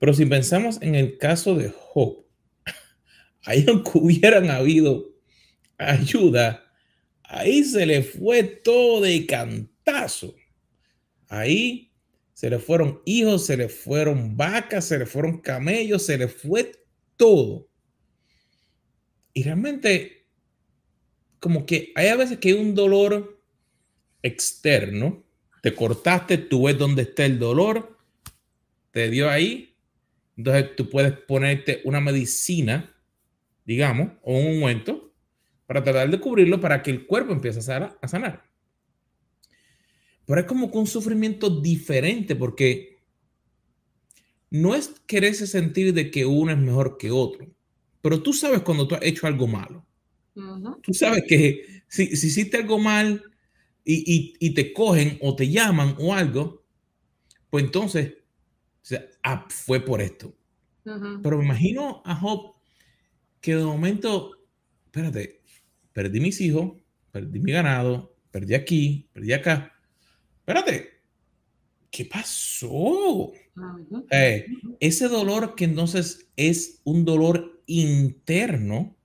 Pero 0.02 0.16
si 0.16 0.26
pensamos 0.26 0.82
en 0.82 0.96
el 0.96 1.20
caso 1.20 1.54
de 1.54 1.70
Job, 1.70 2.26
ahí 3.44 3.64
aunque 3.68 3.92
hubieran 3.94 4.50
habido 4.50 5.14
ayuda, 5.78 6.74
ahí 7.24 7.64
se 7.64 7.86
le 7.86 8.02
fue 8.02 8.42
todo 8.42 9.02
de 9.02 9.28
cantazo. 9.28 10.36
Ahí 11.28 11.94
se 12.34 12.50
le 12.50 12.58
fueron 12.58 13.04
hijos, 13.06 13.46
se 13.46 13.56
le 13.56 13.70
fueron 13.70 14.36
vacas, 14.36 14.86
se 14.86 14.98
le 14.98 15.06
fueron 15.06 15.40
camellos, 15.40 16.04
se 16.04 16.18
le 16.18 16.28
fue 16.28 16.72
todo. 17.16 17.70
Y 19.34 19.44
realmente, 19.44 20.26
como 21.40 21.64
que 21.68 21.92
hay 21.94 22.08
a 22.08 22.16
veces 22.16 22.40
que 22.40 22.50
hay 22.50 22.56
un 22.56 22.74
dolor 22.74 23.40
externo. 24.24 25.24
Te 25.62 25.76
cortaste, 25.76 26.40
tú 26.40 26.64
ves 26.64 26.80
dónde 26.80 27.04
está 27.04 27.24
el 27.24 27.38
dolor, 27.38 28.00
te 28.90 29.08
dio 29.12 29.30
ahí. 29.30 29.71
Entonces 30.42 30.76
tú 30.76 30.90
puedes 30.90 31.14
ponerte 31.14 31.82
una 31.84 32.02
medicina, 32.02 32.92
digamos, 33.64 34.14
o 34.24 34.36
un 34.36 34.56
ungüento 34.56 35.14
para 35.68 35.84
tratar 35.84 36.10
de 36.10 36.20
cubrirlo 36.20 36.60
para 36.60 36.82
que 36.82 36.90
el 36.90 37.06
cuerpo 37.06 37.32
empiece 37.32 37.60
a 37.60 38.08
sanar. 38.08 38.44
Pero 40.26 40.42
es 40.42 40.48
como 40.48 40.72
que 40.72 40.80
un 40.80 40.88
sufrimiento 40.88 41.62
diferente 41.62 42.36
porque 42.36 43.04
no 44.50 44.74
es 44.74 44.88
quererse 45.06 45.46
sentir 45.46 45.94
de 45.94 46.10
que 46.10 46.26
uno 46.26 46.52
es 46.52 46.58
mejor 46.58 46.98
que 46.98 47.12
otro, 47.12 47.48
pero 48.02 48.24
tú 48.24 48.34
sabes 48.34 48.62
cuando 48.62 48.88
tú 48.88 48.96
has 48.96 49.04
hecho 49.04 49.28
algo 49.28 49.46
malo. 49.46 49.86
Tú 50.82 50.92
sabes 50.92 51.24
que 51.28 51.84
si, 51.88 52.16
si, 52.16 52.28
hiciste 52.28 52.58
algo 52.58 52.80
mal 52.80 53.24
y, 53.86 54.54
te 54.56 54.74
cogen 54.74 55.20
o 55.22 55.36
te 55.36 55.50
llaman 55.50 55.96
o 56.00 56.16
algo, 56.16 56.66
pues 57.52 57.64
entonces 57.64 58.21
ah, 59.24 59.46
fue 59.50 59.84
por 59.84 60.02
esto. 60.02 60.36
Pero 60.84 61.38
me 61.38 61.46
imagino 61.46 62.02
a 62.06 62.16
Job 62.16 62.56
que 63.40 63.56
de 63.56 63.64
momento, 63.64 64.32
espérate, 64.86 65.42
perdí 65.94 66.20
mis 66.20 66.42
hijos, 66.42 66.74
perdí 67.12 67.40
mi 67.40 67.52
ganado, 67.52 68.16
perdí 68.32 68.56
aquí, 68.56 69.10
perdí 69.14 69.34
acá. 69.34 69.74
Espérate, 70.40 71.02
¿qué 71.90 72.06
pasó? 72.06 73.32
Eh, 74.10 74.46
ese 74.80 75.08
dolor 75.08 75.56
que 75.56 75.66
entonces 75.66 76.30
es 76.36 76.82
un 76.84 77.06
dolor 77.06 77.62
interno 77.68 78.96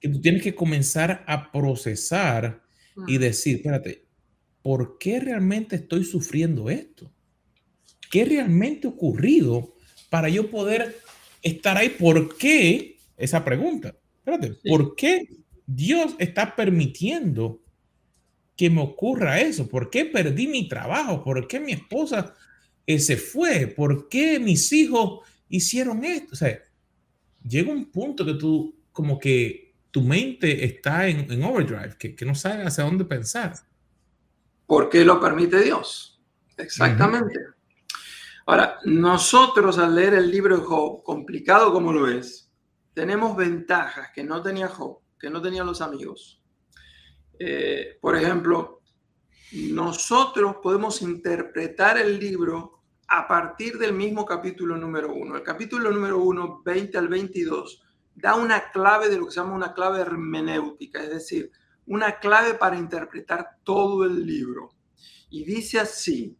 que 0.00 0.08
tú 0.08 0.20
tienes 0.20 0.42
que 0.42 0.54
comenzar 0.54 1.24
a 1.26 1.50
procesar 1.52 2.62
y 3.06 3.18
decir, 3.18 3.56
espérate, 3.56 4.06
¿por 4.62 4.98
qué 4.98 5.20
realmente 5.20 5.76
estoy 5.76 6.04
sufriendo 6.04 6.70
esto? 6.70 7.11
¿Qué 8.12 8.26
realmente 8.26 8.86
ha 8.86 8.90
ocurrido 8.90 9.72
para 10.10 10.28
yo 10.28 10.50
poder 10.50 10.98
estar 11.40 11.78
ahí? 11.78 11.88
¿Por 11.88 12.36
qué? 12.36 12.98
Esa 13.16 13.42
pregunta. 13.42 13.96
Espérate, 14.18 14.58
¿por 14.68 14.94
qué 14.94 15.26
Dios 15.66 16.14
está 16.18 16.54
permitiendo 16.54 17.62
que 18.54 18.68
me 18.68 18.82
ocurra 18.82 19.40
eso? 19.40 19.66
¿Por 19.66 19.88
qué 19.88 20.04
perdí 20.04 20.46
mi 20.46 20.68
trabajo? 20.68 21.24
¿Por 21.24 21.48
qué 21.48 21.58
mi 21.58 21.72
esposa 21.72 22.34
eh, 22.86 22.98
se 22.98 23.16
fue? 23.16 23.66
¿Por 23.66 24.10
qué 24.10 24.38
mis 24.38 24.70
hijos 24.74 25.26
hicieron 25.48 26.04
esto? 26.04 26.34
O 26.34 26.36
sea, 26.36 26.58
llega 27.48 27.72
un 27.72 27.90
punto 27.90 28.26
que 28.26 28.34
tú, 28.34 28.76
como 28.92 29.18
que 29.18 29.72
tu 29.90 30.02
mente 30.02 30.66
está 30.66 31.08
en, 31.08 31.42
overdrive, 31.42 31.96
que, 31.96 32.26
no 32.26 32.34
sabe 32.34 32.64
hacia 32.64 32.84
dónde 32.84 33.06
pensar. 33.06 33.54
¿Por 34.66 34.90
qué 34.90 35.02
lo 35.02 35.18
permite 35.18 35.62
Dios? 35.62 36.22
Exactamente. 36.58 37.40
Ahora, 38.52 38.78
nosotros 38.84 39.78
al 39.78 39.94
leer 39.94 40.12
el 40.12 40.30
libro 40.30 40.58
de 40.58 40.62
Job, 40.62 41.02
complicado 41.02 41.72
como 41.72 41.90
lo 41.90 42.06
es, 42.06 42.52
tenemos 42.92 43.34
ventajas 43.34 44.10
que 44.14 44.22
no 44.22 44.42
tenía 44.42 44.68
Job, 44.68 44.98
que 45.18 45.30
no 45.30 45.40
tenían 45.40 45.64
los 45.64 45.80
amigos. 45.80 46.42
Eh, 47.38 47.96
por 47.98 48.14
ejemplo, 48.14 48.82
nosotros 49.52 50.56
podemos 50.62 51.00
interpretar 51.00 51.96
el 51.96 52.20
libro 52.20 52.82
a 53.08 53.26
partir 53.26 53.78
del 53.78 53.94
mismo 53.94 54.26
capítulo 54.26 54.76
número 54.76 55.14
uno. 55.14 55.36
El 55.36 55.42
capítulo 55.42 55.90
número 55.90 56.18
uno, 56.18 56.60
20 56.62 56.98
al 56.98 57.08
22, 57.08 57.82
da 58.14 58.34
una 58.34 58.70
clave 58.70 59.08
de 59.08 59.16
lo 59.16 59.24
que 59.24 59.32
se 59.32 59.40
llama 59.40 59.54
una 59.54 59.72
clave 59.72 60.00
hermenéutica, 60.00 61.02
es 61.02 61.08
decir, 61.08 61.50
una 61.86 62.18
clave 62.18 62.52
para 62.52 62.76
interpretar 62.76 63.48
todo 63.64 64.04
el 64.04 64.26
libro. 64.26 64.74
Y 65.30 65.42
dice 65.42 65.80
así, 65.80 66.36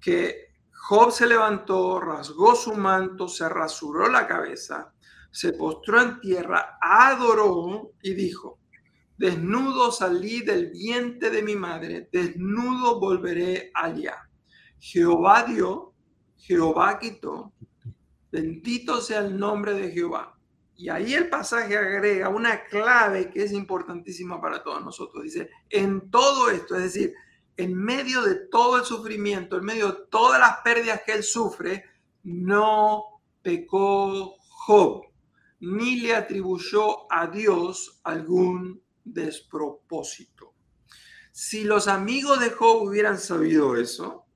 que 0.00 0.53
Job 0.86 1.12
se 1.12 1.26
levantó, 1.26 1.98
rasgó 1.98 2.54
su 2.54 2.74
manto, 2.74 3.26
se 3.26 3.48
rasuró 3.48 4.06
la 4.10 4.26
cabeza, 4.26 4.92
se 5.30 5.54
postró 5.54 6.02
en 6.02 6.20
tierra, 6.20 6.78
adoró 6.78 7.92
y 8.02 8.12
dijo, 8.12 8.58
desnudo 9.16 9.90
salí 9.90 10.42
del 10.42 10.70
vientre 10.72 11.30
de 11.30 11.42
mi 11.42 11.56
madre, 11.56 12.10
desnudo 12.12 13.00
volveré 13.00 13.70
allá. 13.72 14.28
Jehová 14.78 15.44
dio, 15.44 15.94
Jehová 16.36 16.98
quitó, 16.98 17.54
bendito 18.30 19.00
sea 19.00 19.20
el 19.20 19.38
nombre 19.38 19.72
de 19.72 19.90
Jehová. 19.90 20.38
Y 20.76 20.90
ahí 20.90 21.14
el 21.14 21.30
pasaje 21.30 21.78
agrega 21.78 22.28
una 22.28 22.62
clave 22.64 23.30
que 23.30 23.42
es 23.42 23.52
importantísima 23.52 24.38
para 24.38 24.62
todos 24.62 24.84
nosotros. 24.84 25.24
Dice, 25.24 25.48
en 25.70 26.10
todo 26.10 26.50
esto, 26.50 26.76
es 26.76 26.82
decir, 26.82 27.14
en 27.56 27.74
medio 27.74 28.22
de 28.22 28.34
todo 28.34 28.78
el 28.78 28.84
sufrimiento, 28.84 29.56
en 29.56 29.64
medio 29.64 29.92
de 29.92 29.98
todas 30.10 30.40
las 30.40 30.58
pérdidas 30.64 31.02
que 31.04 31.12
él 31.12 31.22
sufre, 31.22 31.84
no 32.22 33.20
pecó 33.42 34.36
Job 34.48 35.04
ni 35.64 35.96
le 36.00 36.14
atribuyó 36.14 37.10
a 37.10 37.26
Dios 37.26 38.00
algún 38.04 38.82
despropósito. 39.02 40.52
Si 41.32 41.64
los 41.64 41.88
amigos 41.88 42.38
de 42.40 42.50
Job 42.50 42.82
hubieran 42.82 43.18
sabido 43.18 43.76
eso, 43.76 44.26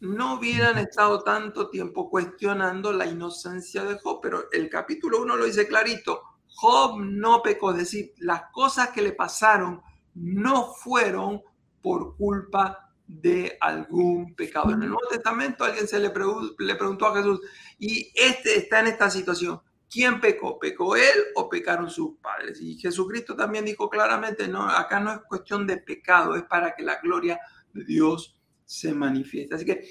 no 0.00 0.34
hubieran 0.34 0.78
estado 0.78 1.22
tanto 1.22 1.70
tiempo 1.70 2.10
cuestionando 2.10 2.92
la 2.92 3.06
inocencia 3.06 3.84
de 3.84 3.98
Job, 3.98 4.20
pero 4.22 4.44
el 4.52 4.68
capítulo 4.68 5.22
1 5.22 5.36
lo 5.36 5.44
dice 5.46 5.66
clarito, 5.66 6.22
Job 6.46 7.00
no 7.00 7.42
pecó, 7.42 7.70
es 7.72 7.78
decir, 7.78 8.12
las 8.18 8.42
cosas 8.52 8.90
que 8.90 9.02
le 9.02 9.12
pasaron 9.12 9.80
no 10.14 10.74
fueron 10.74 11.42
por 11.84 12.16
culpa 12.16 12.90
de 13.06 13.58
algún 13.60 14.34
pecado. 14.34 14.70
En 14.70 14.82
el 14.82 14.88
Nuevo 14.88 15.06
Testamento 15.10 15.64
alguien 15.64 15.86
se 15.86 15.98
le, 15.98 16.10
le 16.58 16.74
preguntó 16.76 17.06
a 17.06 17.14
Jesús, 17.14 17.42
y 17.78 18.10
este 18.14 18.56
está 18.56 18.80
en 18.80 18.86
esta 18.86 19.10
situación, 19.10 19.60
¿Quién 19.90 20.20
pecó? 20.20 20.58
¿Pecó 20.58 20.96
él 20.96 21.18
o 21.36 21.48
pecaron 21.48 21.88
sus 21.88 22.16
padres? 22.16 22.60
Y 22.60 22.76
Jesucristo 22.78 23.36
también 23.36 23.64
dijo 23.64 23.88
claramente, 23.88 24.48
no, 24.48 24.68
acá 24.68 24.98
no 24.98 25.12
es 25.12 25.20
cuestión 25.28 25.68
de 25.68 25.76
pecado, 25.76 26.34
es 26.34 26.42
para 26.44 26.74
que 26.74 26.82
la 26.82 26.98
gloria 27.00 27.38
de 27.72 27.84
Dios 27.84 28.36
se 28.64 28.92
manifieste. 28.92 29.54
Así 29.54 29.64
que 29.64 29.86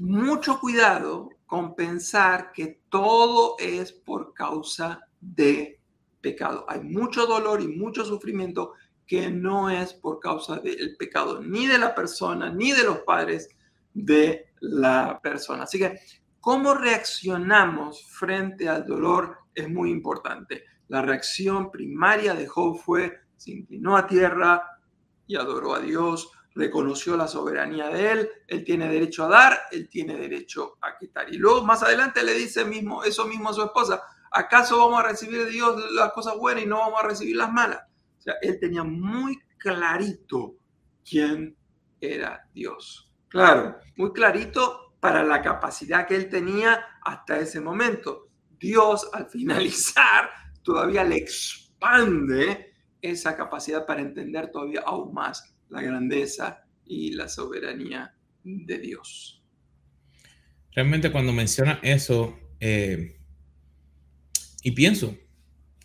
mucho 0.00 0.58
cuidado 0.58 1.28
con 1.46 1.76
pensar 1.76 2.50
que 2.50 2.80
todo 2.88 3.54
es 3.60 3.92
por 3.92 4.34
causa 4.34 5.06
de 5.20 5.80
pecado. 6.20 6.66
Hay 6.68 6.80
mucho 6.80 7.26
dolor 7.26 7.60
y 7.60 7.68
mucho 7.68 8.04
sufrimiento 8.04 8.72
que 9.06 9.30
no 9.30 9.70
es 9.70 9.92
por 9.94 10.20
causa 10.20 10.56
del 10.56 10.96
pecado, 10.96 11.40
ni 11.42 11.66
de 11.66 11.78
la 11.78 11.94
persona, 11.94 12.50
ni 12.50 12.72
de 12.72 12.84
los 12.84 12.98
padres 13.00 13.48
de 13.92 14.52
la 14.60 15.20
persona. 15.22 15.64
Así 15.64 15.78
que 15.78 15.98
Cómo 16.42 16.74
reaccionamos 16.74 18.04
frente 18.10 18.68
al 18.68 18.84
dolor 18.84 19.38
es 19.54 19.70
muy 19.70 19.92
importante. 19.92 20.64
La 20.88 21.00
reacción 21.00 21.70
primaria 21.70 22.34
de 22.34 22.48
Job 22.48 22.80
fue, 22.80 23.20
se 23.36 23.52
inclinó 23.52 23.96
a 23.96 24.08
tierra 24.08 24.60
y 25.24 25.36
adoró 25.36 25.72
a 25.72 25.78
Dios, 25.78 26.32
reconoció 26.56 27.16
la 27.16 27.28
soberanía 27.28 27.90
de 27.90 28.10
él, 28.10 28.30
él 28.48 28.64
tiene 28.64 28.88
derecho 28.88 29.26
a 29.26 29.28
dar, 29.28 29.60
él 29.70 29.88
tiene 29.88 30.16
derecho 30.16 30.78
a 30.80 30.98
quitar. 30.98 31.32
Y 31.32 31.38
luego 31.38 31.62
más 31.64 31.84
adelante 31.84 32.24
le 32.24 32.34
dice 32.34 32.64
mismo, 32.64 33.04
eso 33.04 33.24
mismo 33.24 33.50
a 33.50 33.54
su 33.54 33.62
esposa, 33.62 34.02
¿acaso 34.32 34.78
vamos 34.78 34.98
a 34.98 35.06
recibir 35.06 35.44
de 35.44 35.50
Dios 35.50 35.80
las 35.92 36.12
cosas 36.12 36.36
buenas 36.36 36.64
y 36.64 36.66
no 36.66 36.78
vamos 36.78 37.04
a 37.04 37.06
recibir 37.06 37.36
las 37.36 37.52
malas? 37.52 37.82
O 38.22 38.24
sea, 38.24 38.34
él 38.40 38.60
tenía 38.60 38.84
muy 38.84 39.36
clarito 39.58 40.54
quién 41.04 41.56
era 42.00 42.48
Dios. 42.54 43.12
Claro, 43.26 43.78
muy 43.96 44.12
clarito 44.12 44.94
para 45.00 45.24
la 45.24 45.42
capacidad 45.42 46.06
que 46.06 46.14
él 46.14 46.28
tenía 46.28 46.84
hasta 47.02 47.40
ese 47.40 47.60
momento. 47.60 48.28
Dios 48.60 49.10
al 49.12 49.26
finalizar 49.30 50.30
todavía 50.62 51.02
le 51.02 51.16
expande 51.16 52.74
esa 53.00 53.36
capacidad 53.36 53.84
para 53.84 54.02
entender 54.02 54.52
todavía 54.52 54.82
aún 54.86 55.12
más 55.12 55.52
la 55.68 55.82
grandeza 55.82 56.64
y 56.84 57.10
la 57.14 57.28
soberanía 57.28 58.14
de 58.44 58.78
Dios. 58.78 59.42
Realmente 60.70 61.10
cuando 61.10 61.32
menciona 61.32 61.80
eso, 61.82 62.38
eh, 62.60 63.18
y 64.62 64.70
pienso 64.70 65.18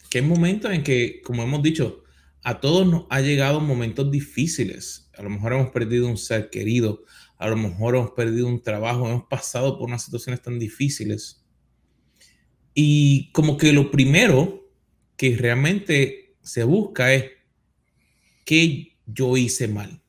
que 0.08 0.20
hay 0.20 0.24
momentos 0.24 0.72
en 0.72 0.84
que, 0.84 1.20
como 1.24 1.42
hemos 1.42 1.64
dicho, 1.64 2.04
a 2.48 2.62
todos 2.62 2.88
nos 2.88 3.04
ha 3.10 3.20
llegado 3.20 3.60
momentos 3.60 4.10
difíciles. 4.10 5.12
A 5.18 5.22
lo 5.22 5.30
mejor 5.30 5.52
hemos 5.52 5.72
perdido 5.72 6.08
un 6.08 6.18
ser 6.18 6.50
querido, 6.50 7.04
a 7.38 7.50
lo 7.50 7.58
mejor 7.58 7.98
hemos 7.98 8.12
perdido 8.12 8.48
un 8.48 8.64
trabajo, 8.64 9.06
hemos 9.06 9.26
pasado 9.26 9.78
por 9.78 9.90
unas 9.90 10.06
situaciones 10.06 10.42
tan 10.42 10.58
difíciles. 10.58 11.46
Y 12.74 13.34
como 13.34 13.58
que 13.58 13.74
lo 13.74 13.92
primero 13.92 14.66
que 15.18 15.36
realmente 15.36 16.38
se 16.42 16.64
busca 16.64 17.14
es 17.14 17.26
qué 18.46 18.96
yo 19.06 19.36
hice 19.36 19.68
mal. 19.68 20.02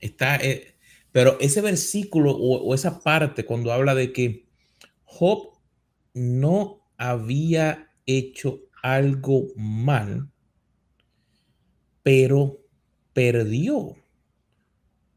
Está, 0.00 0.36
eh, 0.36 0.78
pero 1.12 1.38
ese 1.38 1.60
versículo 1.60 2.34
o, 2.34 2.74
esa 2.74 3.02
parte 3.02 3.44
cuando 3.44 3.74
habla 3.74 3.94
de 3.94 4.10
que 4.10 4.48
Job 5.04 5.50
no 6.14 6.88
había 6.96 7.90
hecho 8.06 8.62
algo 8.82 9.48
mal, 9.54 10.30
pero 12.06 12.64
perdió, 13.12 13.96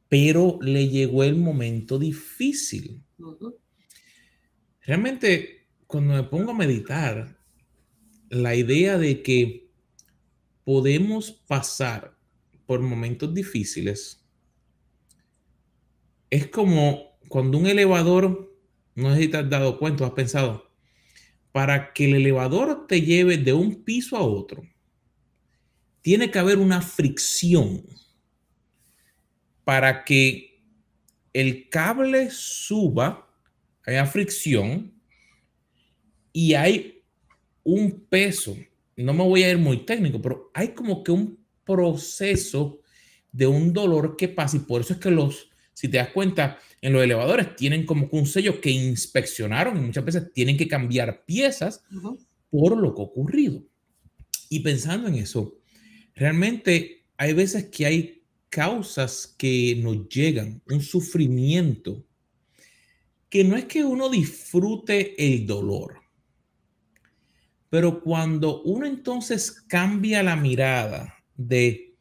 pero 0.07 0.57
le 0.59 0.87
llegó 0.87 1.23
el 1.23 1.35
momento 1.35 1.99
difícil. 1.99 3.03
Realmente 4.81 5.67
cuando 5.85 6.15
me 6.15 6.23
pongo 6.23 6.49
a 6.49 6.55
meditar, 6.55 7.37
la 8.31 8.55
idea 8.55 8.97
de 8.97 9.21
que 9.21 9.69
podemos 10.63 11.31
pasar 11.31 12.17
por 12.65 12.79
momentos 12.79 13.35
difíciles 13.35 14.27
es 16.31 16.47
como 16.47 17.19
cuando 17.27 17.59
un 17.59 17.67
elevador, 17.67 18.51
no 18.95 19.13
sé 19.13 19.21
si 19.21 19.27
te 19.27 19.37
has 19.37 19.47
dado 19.47 19.77
cuenta, 19.77 20.07
has 20.07 20.13
pensado, 20.13 20.71
para 21.51 21.93
que 21.93 22.05
el 22.05 22.15
elevador 22.15 22.87
te 22.87 23.01
lleve 23.01 23.37
de 23.37 23.53
un 23.53 23.83
piso 23.83 24.17
a 24.17 24.21
otro, 24.21 24.63
tiene 26.01 26.31
que 26.31 26.39
haber 26.39 26.57
una 26.57 26.81
fricción 26.81 27.83
para 29.63 30.03
que 30.03 30.61
el 31.33 31.69
cable 31.69 32.29
suba, 32.31 33.29
haya 33.85 34.05
fricción, 34.05 34.93
y 36.33 36.53
hay 36.53 37.03
un 37.63 38.05
peso, 38.09 38.57
no 38.95 39.13
me 39.13 39.23
voy 39.23 39.43
a 39.43 39.51
ir 39.51 39.57
muy 39.57 39.85
técnico, 39.85 40.21
pero 40.21 40.51
hay 40.53 40.69
como 40.69 41.03
que 41.03 41.11
un 41.11 41.37
proceso 41.63 42.81
de 43.31 43.47
un 43.47 43.73
dolor 43.73 44.15
que 44.15 44.27
pasa 44.27 44.57
y 44.57 44.61
por 44.61 44.81
eso 44.81 44.93
es 44.93 44.99
que 44.99 45.11
los, 45.11 45.49
si 45.73 45.87
te 45.87 45.97
das 45.97 46.09
cuenta, 46.09 46.57
en 46.81 46.93
los 46.93 47.03
elevadores 47.03 47.55
tienen 47.55 47.85
como 47.85 48.09
que 48.09 48.15
un 48.15 48.25
sello 48.25 48.59
que 48.59 48.71
inspeccionaron 48.71 49.77
y 49.77 49.81
muchas 49.81 50.05
veces 50.05 50.33
tienen 50.33 50.57
que 50.57 50.67
cambiar 50.67 51.25
piezas 51.25 51.83
por 52.49 52.77
lo 52.77 52.95
que 52.95 53.01
ha 53.01 53.05
ocurrido. 53.05 53.63
Y 54.49 54.61
pensando 54.61 55.07
en 55.07 55.15
eso, 55.15 55.58
realmente 56.19 57.05
hay 57.15 57.33
veces 57.33 57.69
que 57.69 57.85
hay 57.85 58.23
causas 58.49 59.33
que 59.37 59.79
nos 59.81 60.09
llegan, 60.09 60.61
un 60.69 60.81
sufrimiento, 60.81 62.05
que 63.29 63.43
no 63.43 63.55
es 63.55 63.65
que 63.65 63.85
uno 63.85 64.09
disfrute 64.09 65.15
el 65.17 65.47
dolor, 65.47 66.01
pero 67.69 68.01
cuando 68.01 68.61
uno 68.63 68.85
entonces 68.85 69.61
cambia 69.67 70.21
la 70.21 70.35
mirada 70.35 71.15
de, 71.37 71.95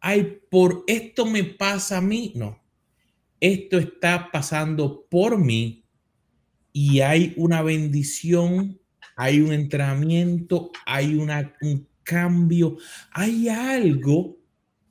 ay, 0.00 0.38
por 0.48 0.84
esto 0.86 1.26
me 1.26 1.42
pasa 1.42 1.98
a 1.98 2.02
mí, 2.02 2.32
no, 2.36 2.62
esto 3.40 3.78
está 3.78 4.30
pasando 4.30 5.06
por 5.10 5.38
mí 5.38 5.84
y 6.72 7.00
hay 7.00 7.32
una 7.36 7.62
bendición, 7.62 8.78
hay 9.16 9.40
un 9.40 9.52
entrenamiento, 9.52 10.70
hay 10.84 11.14
una, 11.14 11.56
un 11.62 11.88
cambio, 12.06 12.78
hay 13.10 13.48
algo 13.48 14.38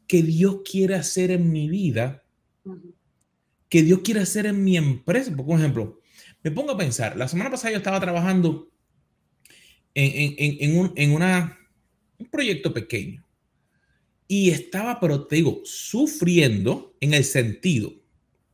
que 0.05 0.21
Dios 0.21 0.57
quiere 0.69 0.95
hacer 0.95 1.31
en 1.31 1.51
mi 1.51 1.69
vida, 1.69 2.23
que 3.69 3.81
Dios 3.81 4.01
quiere 4.03 4.19
hacer 4.19 4.45
en 4.45 4.63
mi 4.63 4.77
empresa. 4.77 5.35
Por 5.35 5.57
ejemplo, 5.57 5.99
me 6.43 6.51
pongo 6.51 6.73
a 6.73 6.77
pensar, 6.77 7.17
la 7.17 7.27
semana 7.27 7.49
pasada 7.49 7.71
yo 7.71 7.77
estaba 7.77 7.99
trabajando 7.99 8.69
en, 9.95 10.77
un, 10.77 10.93
en 10.95 11.11
una, 11.13 11.57
un 12.19 12.27
proyecto 12.27 12.73
pequeño. 12.73 13.25
Y 14.27 14.49
estaba, 14.49 14.99
pero 14.99 15.25
te 15.25 15.37
digo, 15.37 15.61
sufriendo 15.63 16.95
en 16.99 17.13
el 17.13 17.23
sentido 17.23 17.93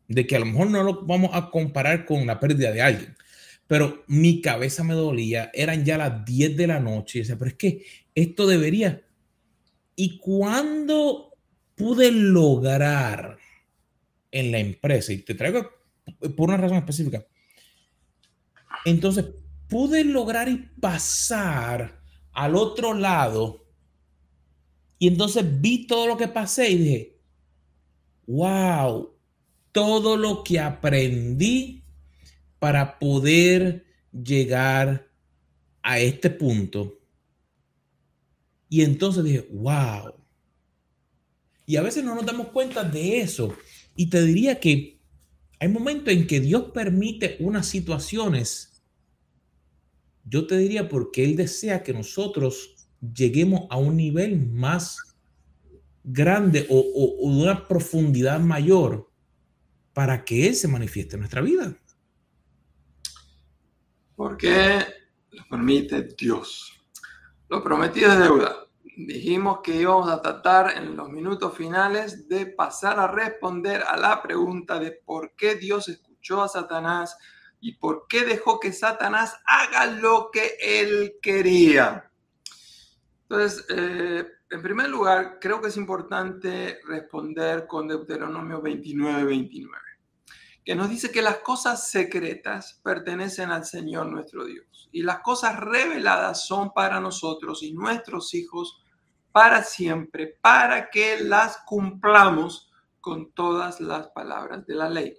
de 0.07 0.27
que 0.27 0.35
a 0.35 0.39
lo 0.39 0.45
mejor 0.45 0.69
no 0.69 0.83
lo 0.83 1.05
vamos 1.05 1.31
a 1.33 1.49
comparar 1.49 2.05
con 2.05 2.27
la 2.27 2.39
pérdida 2.39 2.71
de 2.71 2.81
alguien, 2.81 3.15
pero 3.71 4.03
mi 4.07 4.41
cabeza 4.41 4.83
me 4.83 4.93
dolía, 4.93 5.49
eran 5.53 5.85
ya 5.85 5.97
las 5.97 6.25
10 6.25 6.57
de 6.57 6.67
la 6.67 6.81
noche, 6.81 7.19
y 7.19 7.21
decía, 7.21 7.37
pero 7.37 7.51
es 7.51 7.55
que 7.55 7.85
esto 8.15 8.47
debería. 8.47 9.05
Y 9.95 10.17
cuando 10.17 11.33
pude 11.75 12.11
lograr 12.11 13.37
en 14.31 14.51
la 14.51 14.59
empresa, 14.59 15.13
y 15.13 15.19
te 15.19 15.35
traigo 15.35 15.69
por 16.35 16.49
una 16.49 16.57
razón 16.57 16.77
específica, 16.77 17.25
entonces 18.85 19.25
pude 19.67 20.03
lograr 20.03 20.49
y 20.49 20.57
pasar 20.79 22.01
al 22.33 22.55
otro 22.55 22.93
lado. 22.93 23.65
Y 24.99 25.07
entonces 25.07 25.45
vi 25.61 25.87
todo 25.87 26.07
lo 26.07 26.17
que 26.17 26.27
pasé 26.27 26.69
y 26.69 26.77
dije, 26.77 27.17
wow, 28.27 29.13
todo 29.71 30.17
lo 30.17 30.43
que 30.43 30.59
aprendí 30.59 31.83
para 32.59 32.99
poder 32.99 33.85
llegar 34.11 35.09
a 35.81 35.99
este 35.99 36.29
punto. 36.29 37.00
Y 38.71 38.81
entonces 38.81 39.23
dije, 39.23 39.47
wow. 39.51 40.15
Y 41.67 41.75
a 41.75 41.83
veces 41.83 42.03
no 42.03 42.15
nos 42.15 42.25
damos 42.25 42.47
cuenta 42.47 42.83
de 42.83 43.21
eso. 43.21 43.55
Y 43.95 44.09
te 44.09 44.23
diría 44.23 44.59
que 44.59 44.99
hay 45.59 45.67
momentos 45.67 46.11
en 46.11 46.25
que 46.25 46.39
Dios 46.39 46.71
permite 46.73 47.37
unas 47.39 47.67
situaciones 47.67 48.71
yo 50.23 50.47
te 50.47 50.57
diría 50.57 50.87
porque 50.87 51.23
Él 51.23 51.35
desea 51.35 51.83
que 51.83 51.93
nosotros 51.93 52.75
lleguemos 53.01 53.61
a 53.69 53.77
un 53.77 53.97
nivel 53.97 54.39
más 54.39 54.97
grande 56.03 56.67
o, 56.69 56.79
o, 56.79 57.05
una 57.27 57.67
profundidad 57.67 58.39
mayor 58.39 59.09
para 59.93 60.23
que 60.23 60.47
Él 60.47 60.55
se 60.55 60.67
manifieste 60.67 61.15
en 61.15 61.21
nuestra 61.21 61.41
vida. 61.41 61.75
Porque 64.15 64.79
lo 65.31 65.47
permite 65.49 66.03
Dios. 66.17 66.71
Lo 67.49 67.63
prometido 67.63 68.11
es 68.13 68.19
deuda. 68.19 68.60
Dijimos 68.95 69.61
que 69.63 69.75
íbamos 69.75 70.09
a 70.09 70.21
tratar 70.21 70.77
en 70.77 70.97
los 70.97 71.09
minutos 71.09 71.55
finales 71.55 72.27
de 72.27 72.45
pasar 72.45 72.99
a 72.99 73.07
responder 73.07 73.83
a 73.83 73.95
la 73.95 74.21
pregunta 74.21 74.79
de 74.79 74.91
por 74.91 75.33
qué 75.35 75.55
Dios 75.55 75.87
escuchó 75.87 76.41
a 76.41 76.49
Satanás 76.49 77.17
y 77.61 77.73
por 77.73 78.05
qué 78.09 78.25
dejó 78.25 78.59
que 78.59 78.73
Satanás 78.73 79.37
haga 79.45 79.85
lo 79.85 80.29
que 80.31 80.57
él 80.59 81.13
quería. 81.21 82.11
Entonces, 83.23 83.65
eh, 83.69 84.27
en 84.49 84.61
primer 84.61 84.89
lugar, 84.89 85.37
creo 85.39 85.61
que 85.61 85.69
es 85.69 85.77
importante 85.77 86.79
responder 86.85 87.67
con 87.67 87.87
Deuteronomio 87.87 88.61
29, 88.61 89.23
29, 89.23 89.77
que 90.65 90.75
nos 90.75 90.89
dice 90.89 91.11
que 91.11 91.21
las 91.21 91.37
cosas 91.37 91.89
secretas 91.89 92.81
pertenecen 92.83 93.51
al 93.51 93.63
Señor 93.63 94.07
nuestro 94.07 94.43
Dios 94.43 94.70
y 94.91 95.03
las 95.03 95.19
cosas 95.19 95.59
reveladas 95.59 96.45
son 96.45 96.71
para 96.73 96.99
nosotros 96.99 97.63
y 97.63 97.73
nuestros 97.73 98.33
hijos 98.33 98.83
para 99.31 99.63
siempre, 99.63 100.37
para 100.41 100.89
que 100.89 101.19
las 101.21 101.59
cumplamos 101.65 102.71
con 102.99 103.31
todas 103.31 103.79
las 103.79 104.09
palabras 104.09 104.65
de 104.65 104.75
la 104.75 104.89
ley. 104.89 105.17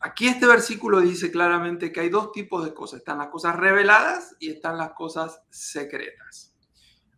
Aquí 0.00 0.26
este 0.26 0.46
versículo 0.46 1.00
dice 1.00 1.30
claramente 1.30 1.92
que 1.92 2.00
hay 2.00 2.08
dos 2.08 2.32
tipos 2.32 2.64
de 2.64 2.74
cosas. 2.74 2.98
Están 2.98 3.18
las 3.18 3.28
cosas 3.28 3.54
reveladas 3.54 4.34
y 4.40 4.50
están 4.50 4.76
las 4.76 4.94
cosas 4.94 5.42
secretas. 5.48 6.56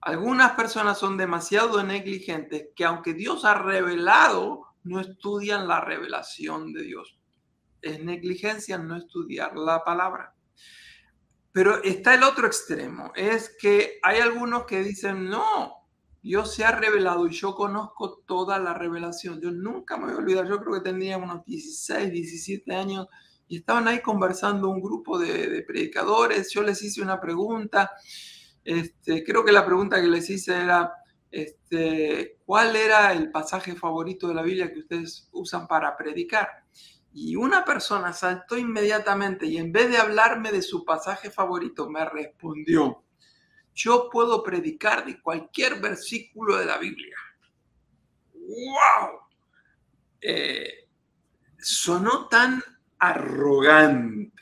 Algunas 0.03 0.53
personas 0.53 0.99
son 0.99 1.17
demasiado 1.17 1.83
negligentes 1.83 2.69
que 2.77 2.85
aunque 2.85 3.15
Dios 3.15 3.47
ha 3.47 3.55
revelado, 3.55 4.67
no 4.83 5.01
estudian 5.01 5.67
la 5.67 5.81
revelación 5.81 6.75
de 6.75 6.83
Dios. 6.83 7.19
Es 7.81 8.05
negligencia 8.05 8.77
no 8.77 8.97
estudiar 8.97 9.57
la 9.57 9.83
palabra. 9.83 10.34
Pero 11.55 11.81
está 11.85 12.15
el 12.15 12.25
otro 12.25 12.49
extremo, 12.49 13.13
es 13.15 13.55
que 13.61 14.01
hay 14.03 14.19
algunos 14.19 14.65
que 14.65 14.83
dicen, 14.83 15.31
no, 15.31 15.85
Dios 16.21 16.53
se 16.53 16.65
ha 16.65 16.73
revelado 16.73 17.29
y 17.29 17.31
yo 17.31 17.55
conozco 17.55 18.25
toda 18.27 18.59
la 18.59 18.75
revelación. 18.75 19.41
Yo 19.41 19.53
nunca 19.53 19.97
me 19.97 20.07
voy 20.07 20.15
a 20.15 20.17
olvidar, 20.17 20.49
yo 20.49 20.59
creo 20.59 20.75
que 20.75 20.91
tenía 20.91 21.17
unos 21.17 21.45
16, 21.45 22.11
17 22.11 22.75
años 22.75 23.07
y 23.47 23.59
estaban 23.59 23.87
ahí 23.87 24.03
conversando 24.03 24.69
un 24.69 24.81
grupo 24.81 25.17
de, 25.17 25.63
predicadores. 25.63 26.51
Yo 26.51 26.61
les 26.65 26.83
hice 26.83 27.01
una 27.01 27.21
pregunta. 27.21 27.93
Este, 28.65 29.23
creo 29.23 29.45
que 29.45 29.53
la 29.53 29.65
pregunta 29.65 30.01
que 30.01 30.09
les 30.09 30.29
hice 30.29 30.57
era, 30.57 30.93
este, 31.31 32.41
¿cuál 32.45 32.75
era 32.75 33.13
el 33.13 33.31
pasaje 33.31 33.77
favorito 33.77 34.27
de 34.27 34.35
la 34.35 34.43
Biblia 34.43 34.73
que 34.73 34.81
ustedes 34.81 35.29
usan 35.31 35.69
para 35.69 35.97
predicar? 35.97 36.64
Y 37.17 37.37
una 37.37 37.65
persona 37.65 38.13
saltó 38.13 38.59
inmediatamente 38.59 39.47
y 39.47 39.57
en 39.57 39.71
vez 39.71 39.89
de 39.89 39.99
hablarme 39.99 40.51
de 40.51 40.63
su 40.63 40.85
pasaje 40.85 41.31
favorito, 41.31 41.89
me 41.89 42.05
respondió, 42.05 43.05
yo 43.73 44.11
puedo 44.11 44.43
predicar 44.43 45.07
de 45.07 45.21
cualquier 45.21 45.81
versículo 45.81 46.57
de 46.57 46.67
la 46.67 46.77
Biblia. 46.79 47.17
¡Wow! 48.33 49.21
Eh, 50.21 50.89
sonó 51.57 52.27
tan 52.27 52.61
arrogante, 52.99 54.33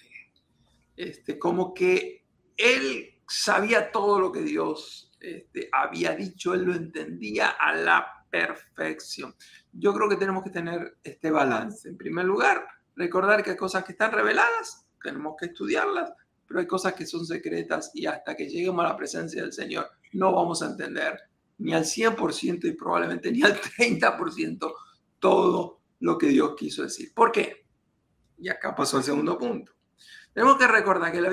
este, 0.96 1.38
como 1.38 1.74
que 1.74 2.24
él 2.56 3.20
sabía 3.28 3.92
todo 3.92 4.18
lo 4.18 4.32
que 4.32 4.40
Dios 4.40 5.12
este, 5.20 5.68
había 5.72 6.16
dicho, 6.16 6.54
él 6.54 6.62
lo 6.62 6.74
entendía 6.74 7.50
a 7.50 7.74
la 7.74 8.21
perfección. 8.32 9.34
Yo 9.72 9.92
creo 9.92 10.08
que 10.08 10.16
tenemos 10.16 10.42
que 10.42 10.50
tener 10.50 10.96
este 11.04 11.30
balance. 11.30 11.88
En 11.88 11.98
primer 11.98 12.24
lugar, 12.24 12.66
recordar 12.96 13.44
que 13.44 13.50
hay 13.50 13.56
cosas 13.56 13.84
que 13.84 13.92
están 13.92 14.10
reveladas, 14.10 14.86
tenemos 15.02 15.34
que 15.38 15.46
estudiarlas, 15.46 16.12
pero 16.48 16.60
hay 16.60 16.66
cosas 16.66 16.94
que 16.94 17.04
son 17.04 17.26
secretas 17.26 17.90
y 17.94 18.06
hasta 18.06 18.34
que 18.34 18.48
lleguemos 18.48 18.84
a 18.84 18.88
la 18.88 18.96
presencia 18.96 19.42
del 19.42 19.52
Señor 19.52 19.90
no 20.12 20.32
vamos 20.32 20.62
a 20.62 20.66
entender 20.66 21.18
ni 21.58 21.74
al 21.74 21.84
100% 21.84 22.64
y 22.64 22.72
probablemente 22.72 23.30
ni 23.30 23.42
al 23.42 23.60
30% 23.60 24.72
todo 25.18 25.80
lo 26.00 26.18
que 26.18 26.28
Dios 26.28 26.54
quiso 26.56 26.82
decir. 26.82 27.12
¿Por 27.14 27.30
qué? 27.32 27.66
Y 28.38 28.48
acá 28.48 28.74
pasó 28.74 28.98
el 28.98 29.04
segundo 29.04 29.38
punto. 29.38 29.72
Tenemos 30.32 30.56
que 30.56 30.66
recordar 30.66 31.12
que 31.12 31.20
la 31.20 31.28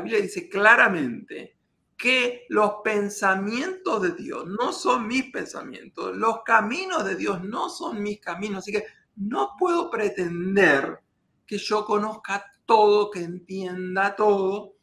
Biblia, 0.00 0.20
dice 0.20 0.48
claramente 0.48 1.57
que 1.98 2.46
los 2.48 2.74
pensamientos 2.84 4.00
de 4.00 4.12
Dios 4.12 4.46
no 4.46 4.72
son 4.72 5.08
mis 5.08 5.32
pensamientos, 5.32 6.16
los 6.16 6.42
caminos 6.44 7.04
de 7.04 7.16
Dios 7.16 7.42
no 7.42 7.68
son 7.68 8.00
mis 8.00 8.20
caminos, 8.20 8.60
así 8.60 8.70
que 8.70 8.84
no 9.16 9.56
puedo 9.58 9.90
pretender 9.90 11.00
que 11.44 11.58
yo 11.58 11.84
conozca 11.84 12.44
todo, 12.64 13.10
que 13.10 13.22
entienda 13.22 14.14
todo, 14.14 14.76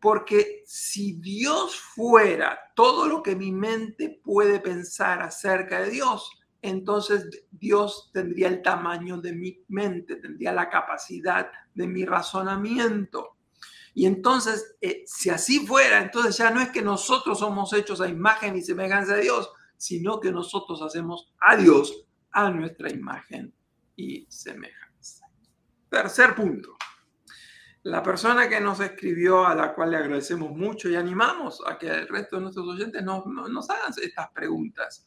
porque 0.00 0.64
si 0.66 1.12
Dios 1.20 1.76
fuera 1.76 2.58
todo 2.74 3.06
lo 3.06 3.22
que 3.22 3.36
mi 3.36 3.52
mente 3.52 4.20
puede 4.22 4.58
pensar 4.58 5.22
acerca 5.22 5.80
de 5.82 5.90
Dios, 5.90 6.30
entonces 6.60 7.28
Dios 7.52 8.10
tendría 8.12 8.48
el 8.48 8.60
tamaño 8.60 9.18
de 9.18 9.34
mi 9.34 9.62
mente, 9.68 10.16
tendría 10.16 10.52
la 10.52 10.68
capacidad 10.68 11.50
de 11.74 11.86
mi 11.86 12.04
razonamiento. 12.04 13.33
Y 13.94 14.06
entonces, 14.06 14.76
eh, 14.80 15.04
si 15.06 15.30
así 15.30 15.64
fuera, 15.64 16.02
entonces 16.02 16.36
ya 16.36 16.50
no 16.50 16.60
es 16.60 16.70
que 16.70 16.82
nosotros 16.82 17.38
somos 17.38 17.72
hechos 17.72 18.00
a 18.00 18.08
imagen 18.08 18.56
y 18.56 18.62
semejanza 18.62 19.14
de 19.14 19.22
Dios, 19.22 19.50
sino 19.76 20.18
que 20.18 20.32
nosotros 20.32 20.82
hacemos 20.82 21.32
a 21.40 21.56
Dios 21.56 22.04
a 22.32 22.50
nuestra 22.50 22.90
imagen 22.90 23.54
y 23.94 24.26
semejanza. 24.28 25.26
Tercer 25.88 26.34
punto. 26.34 26.76
La 27.84 28.02
persona 28.02 28.48
que 28.48 28.60
nos 28.60 28.80
escribió, 28.80 29.46
a 29.46 29.54
la 29.54 29.74
cual 29.74 29.90
le 29.90 29.98
agradecemos 29.98 30.50
mucho 30.50 30.88
y 30.88 30.96
animamos 30.96 31.62
a 31.66 31.78
que 31.78 31.88
el 31.88 32.08
resto 32.08 32.36
de 32.36 32.42
nuestros 32.42 32.66
oyentes 32.66 33.02
nos, 33.04 33.26
nos 33.26 33.70
hagan 33.70 33.92
estas 34.02 34.30
preguntas. 34.32 35.06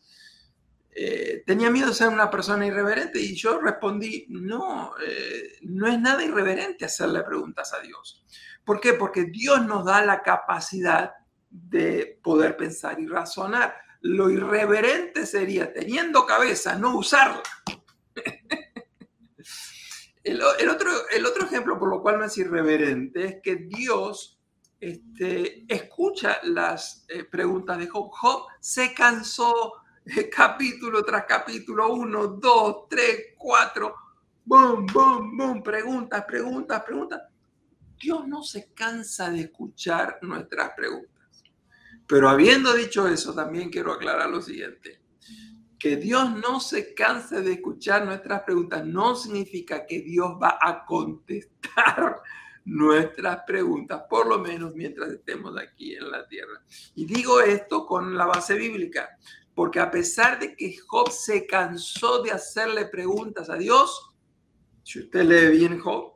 Eh, 1.00 1.44
tenía 1.46 1.70
miedo 1.70 1.90
de 1.90 1.94
ser 1.94 2.08
una 2.08 2.32
persona 2.32 2.66
irreverente 2.66 3.22
y 3.22 3.36
yo 3.36 3.62
respondí, 3.62 4.26
no, 4.30 4.96
eh, 5.06 5.60
no 5.62 5.86
es 5.86 6.00
nada 6.00 6.24
irreverente 6.24 6.86
hacerle 6.86 7.22
preguntas 7.22 7.72
a 7.72 7.82
Dios. 7.82 8.26
¿Por 8.66 8.80
qué? 8.80 8.94
Porque 8.94 9.26
Dios 9.26 9.64
nos 9.64 9.86
da 9.86 10.04
la 10.04 10.24
capacidad 10.24 11.12
de 11.52 12.20
poder 12.24 12.58
pensar 12.58 13.00
y 13.00 13.06
razonar. 13.06 13.76
Lo 14.02 14.32
irreverente 14.32 15.28
sería, 15.28 15.72
teniendo 15.72 16.26
cabeza, 16.26 16.74
no 16.74 16.98
usarla. 16.98 17.44
El, 20.24 20.42
otro, 20.42 20.92
el 21.12 21.26
otro 21.26 21.46
ejemplo 21.46 21.80
por 21.80 21.90
lo 21.90 22.02
cual 22.02 22.20
no 22.20 22.26
es 22.26 22.38
irreverente 22.38 23.24
es 23.24 23.36
que 23.42 23.56
Dios 23.56 24.38
este, 24.82 25.64
escucha 25.74 26.40
las 26.44 27.06
eh, 27.08 27.24
preguntas 27.24 27.78
de 27.78 27.88
Job. 27.88 28.10
Job 28.12 28.46
se 28.60 28.94
cansó 28.94 29.87
capítulo 30.36 31.04
tras 31.04 31.26
capítulo, 31.26 31.94
uno, 31.94 32.28
dos, 32.28 32.88
tres, 32.90 33.34
cuatro, 33.38 33.96
boom, 34.46 34.86
boom, 34.86 35.38
boom, 35.38 35.64
preguntas, 35.64 36.24
preguntas, 36.26 36.84
preguntas. 36.84 37.22
Dios 38.00 38.28
no 38.28 38.44
se 38.44 38.74
cansa 38.74 39.30
de 39.30 39.42
escuchar 39.42 40.20
nuestras 40.22 40.72
preguntas. 40.76 41.44
Pero 42.08 42.30
habiendo 42.30 42.74
dicho 42.74 43.08
eso, 43.08 43.34
también 43.34 43.70
quiero 43.70 43.92
aclarar 43.92 44.30
lo 44.30 44.42
siguiente 44.42 45.02
que 45.78 45.96
Dios 45.96 46.36
no 46.36 46.60
se 46.60 46.94
canse 46.94 47.42
de 47.42 47.54
escuchar 47.54 48.06
nuestras 48.06 48.42
preguntas 48.44 48.86
no 48.86 49.16
significa 49.16 49.86
que 49.86 50.02
Dios 50.02 50.32
va 50.42 50.58
a 50.60 50.86
contestar 50.86 52.22
nuestras 52.66 53.44
preguntas, 53.46 54.04
por 54.10 54.28
lo 54.28 54.40
menos 54.40 54.74
mientras 54.76 55.10
estemos 55.10 55.58
aquí 55.58 55.96
en 55.96 56.10
la 56.12 56.28
tierra. 56.28 56.62
Y 56.96 57.06
digo 57.06 57.40
esto 57.42 57.86
con 57.86 58.18
la 58.18 58.26
base 58.26 58.56
bíblica, 58.56 59.18
porque 59.58 59.80
a 59.80 59.90
pesar 59.90 60.38
de 60.38 60.56
que 60.56 60.78
Job 60.86 61.10
se 61.10 61.48
cansó 61.48 62.22
de 62.22 62.30
hacerle 62.30 62.86
preguntas 62.86 63.50
a 63.50 63.56
Dios, 63.56 64.14
si 64.84 65.00
usted 65.00 65.24
lee 65.24 65.58
bien 65.58 65.80
Job, 65.80 66.14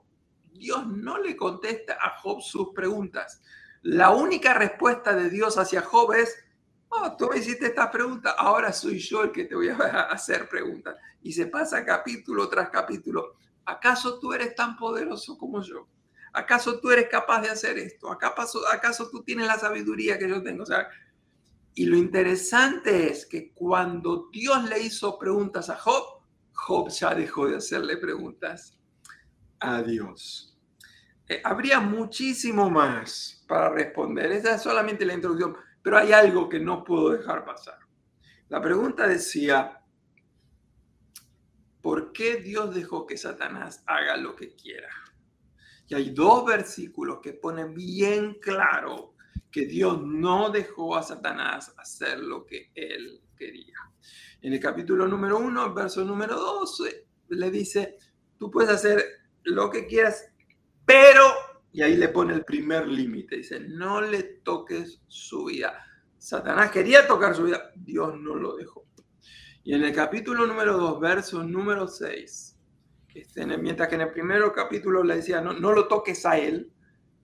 Dios 0.53 0.85
no 0.85 1.17
le 1.17 1.35
contesta 1.35 1.97
a 1.99 2.19
Job 2.19 2.39
sus 2.39 2.69
preguntas. 2.69 3.41
La 3.81 4.11
única 4.11 4.53
respuesta 4.53 5.15
de 5.15 5.31
Dios 5.31 5.57
hacia 5.57 5.81
Job 5.81 6.13
es, 6.13 6.37
oh, 6.89 7.17
tú 7.17 7.29
me 7.29 7.39
hiciste 7.39 7.65
esta 7.65 7.89
pregunta, 7.89 8.35
ahora 8.37 8.71
soy 8.71 8.99
yo 8.99 9.23
el 9.23 9.31
que 9.31 9.45
te 9.45 9.55
voy 9.55 9.69
a 9.69 9.75
hacer 10.11 10.47
preguntas. 10.47 10.97
Y 11.23 11.33
se 11.33 11.47
pasa 11.47 11.83
capítulo 11.83 12.47
tras 12.47 12.69
capítulo. 12.69 13.37
¿Acaso 13.65 14.19
tú 14.19 14.33
eres 14.33 14.53
tan 14.53 14.77
poderoso 14.77 15.35
como 15.35 15.63
yo? 15.63 15.87
¿Acaso 16.31 16.79
tú 16.79 16.91
eres 16.91 17.09
capaz 17.09 17.41
de 17.41 17.49
hacer 17.49 17.79
esto? 17.79 18.11
¿Acaso, 18.11 18.61
acaso 18.71 19.09
tú 19.09 19.23
tienes 19.23 19.47
la 19.47 19.57
sabiduría 19.57 20.19
que 20.19 20.29
yo 20.29 20.43
tengo? 20.43 20.61
O 20.61 20.67
sea, 20.67 20.87
y 21.73 21.85
lo 21.85 21.97
interesante 21.97 23.09
es 23.11 23.25
que 23.25 23.53
cuando 23.53 24.29
Dios 24.31 24.69
le 24.69 24.79
hizo 24.81 25.17
preguntas 25.17 25.69
a 25.69 25.77
Job, 25.77 26.21
Job 26.51 26.89
ya 26.89 27.15
dejó 27.15 27.47
de 27.47 27.57
hacerle 27.57 27.97
preguntas 27.97 28.77
a 29.59 29.81
Dios. 29.81 30.59
Eh, 31.27 31.41
habría 31.43 31.79
muchísimo 31.79 32.69
más 32.69 33.45
para 33.47 33.69
responder. 33.69 34.31
Esa 34.33 34.55
es 34.55 34.61
solamente 34.61 35.05
la 35.05 35.13
introducción. 35.13 35.55
Pero 35.81 35.97
hay 35.97 36.11
algo 36.11 36.49
que 36.49 36.59
no 36.59 36.83
puedo 36.83 37.11
dejar 37.11 37.45
pasar. 37.45 37.79
La 38.49 38.61
pregunta 38.61 39.07
decía, 39.07 39.81
¿por 41.81 42.11
qué 42.11 42.35
Dios 42.35 42.75
dejó 42.75 43.07
que 43.07 43.17
Satanás 43.17 43.81
haga 43.87 44.17
lo 44.17 44.35
que 44.35 44.55
quiera? 44.55 44.89
Y 45.87 45.95
hay 45.95 46.09
dos 46.11 46.45
versículos 46.45 47.19
que 47.21 47.33
ponen 47.33 47.73
bien 47.73 48.35
claro 48.41 49.15
que 49.51 49.65
Dios 49.65 50.01
no 50.03 50.49
dejó 50.49 50.95
a 50.95 51.03
Satanás 51.03 51.73
hacer 51.77 52.19
lo 52.19 52.45
que 52.45 52.71
él 52.73 53.21
quería. 53.35 53.75
En 54.41 54.53
el 54.53 54.59
capítulo 54.59 55.07
número 55.07 55.37
uno, 55.37 55.73
verso 55.73 56.03
número 56.03 56.35
12, 56.35 57.07
le 57.29 57.51
dice, 57.51 57.97
tú 58.37 58.49
puedes 58.49 58.71
hacer 58.71 59.03
lo 59.43 59.69
que 59.69 59.85
quieras, 59.87 60.25
pero 60.85 61.23
y 61.73 61.81
ahí 61.81 61.95
le 61.95 62.09
pone 62.09 62.33
el 62.33 62.43
primer 62.43 62.87
límite. 62.87 63.37
Dice, 63.37 63.59
no 63.59 64.01
le 64.01 64.23
toques 64.23 65.01
su 65.07 65.45
vida. 65.45 65.85
Satanás 66.17 66.71
quería 66.71 67.07
tocar 67.07 67.35
su 67.35 67.43
vida, 67.43 67.71
Dios 67.75 68.13
no 68.19 68.35
lo 68.35 68.55
dejó. 68.55 68.85
Y 69.63 69.73
en 69.73 69.83
el 69.83 69.93
capítulo 69.93 70.45
número 70.45 70.77
2, 70.77 70.99
verso 70.99 71.43
número 71.43 71.87
6, 71.87 72.57
este, 73.13 73.57
mientras 73.57 73.89
que 73.89 73.95
en 73.95 74.01
el 74.01 74.11
primer 74.11 74.43
capítulo 74.53 75.03
le 75.03 75.17
decía, 75.17 75.41
no, 75.41 75.53
no 75.53 75.71
lo 75.71 75.87
toques 75.87 76.25
a 76.25 76.37
él, 76.37 76.71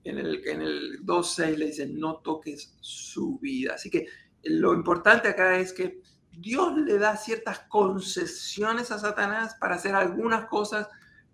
en 0.09 0.17
el, 0.17 0.47
en 0.47 0.61
el 0.61 1.05
2.6 1.05 1.55
le 1.55 1.65
dice, 1.67 1.87
no 1.87 2.17
toques 2.17 2.75
su 2.81 3.37
vida. 3.39 3.73
Así 3.75 3.89
que 3.89 4.07
lo 4.43 4.73
importante 4.73 5.27
acá 5.27 5.59
es 5.59 5.73
que 5.73 6.01
Dios 6.31 6.77
le 6.77 6.97
da 6.97 7.17
ciertas 7.17 7.59
concesiones 7.67 8.91
a 8.91 8.99
Satanás 8.99 9.55
para 9.59 9.75
hacer 9.75 9.95
algunas 9.95 10.45
cosas, 10.45 10.87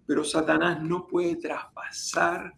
pero 0.06 0.24
Satanás 0.24 0.82
no 0.82 1.08
puede 1.08 1.36
traspasar 1.36 2.54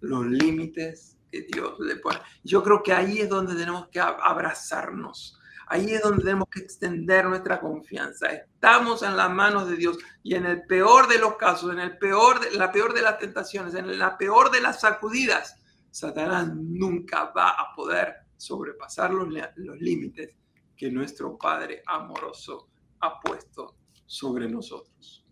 los 0.00 0.26
límites 0.26 1.18
que 1.30 1.42
Dios 1.42 1.78
le 1.80 1.96
pone. 1.96 2.18
Yo 2.42 2.62
creo 2.62 2.82
que 2.82 2.92
ahí 2.92 3.20
es 3.20 3.28
donde 3.28 3.54
tenemos 3.54 3.88
que 3.88 4.00
abrazarnos. 4.00 5.38
Ahí 5.66 5.92
es 5.92 6.02
donde 6.02 6.22
tenemos 6.22 6.48
que 6.48 6.60
extender 6.60 7.24
nuestra 7.24 7.60
confianza. 7.60 8.28
Estamos 8.28 9.02
en 9.02 9.16
las 9.16 9.30
manos 9.30 9.68
de 9.68 9.76
Dios 9.76 9.98
y 10.22 10.34
en 10.34 10.46
el 10.46 10.62
peor 10.66 11.08
de 11.08 11.18
los 11.18 11.36
casos, 11.36 11.72
en 11.72 11.80
el 11.80 11.98
peor 11.98 12.40
de, 12.40 12.56
la 12.56 12.70
peor 12.70 12.94
de 12.94 13.02
las 13.02 13.18
tentaciones, 13.18 13.74
en 13.74 13.98
la 13.98 14.16
peor 14.18 14.50
de 14.50 14.60
las 14.60 14.80
sacudidas, 14.80 15.56
Satanás 15.90 16.48
nunca 16.54 17.32
va 17.36 17.50
a 17.50 17.74
poder 17.74 18.14
sobrepasar 18.36 19.12
los, 19.12 19.28
los 19.56 19.80
límites 19.80 20.30
que 20.76 20.90
nuestro 20.90 21.38
Padre 21.38 21.82
amoroso 21.86 22.68
ha 23.00 23.20
puesto 23.20 23.76
sobre 24.04 24.48
nosotros. 24.48 25.24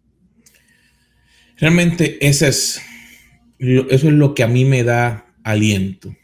Realmente 1.57 2.25
ese 2.27 2.49
es 2.49 2.83
eso 3.63 4.09
es 4.09 4.15
lo 4.15 4.35
que 4.35 4.43
a 4.43 4.49
mí 4.49 4.65
me 4.65 4.83
da 4.83 5.37
aliento, 5.45 6.15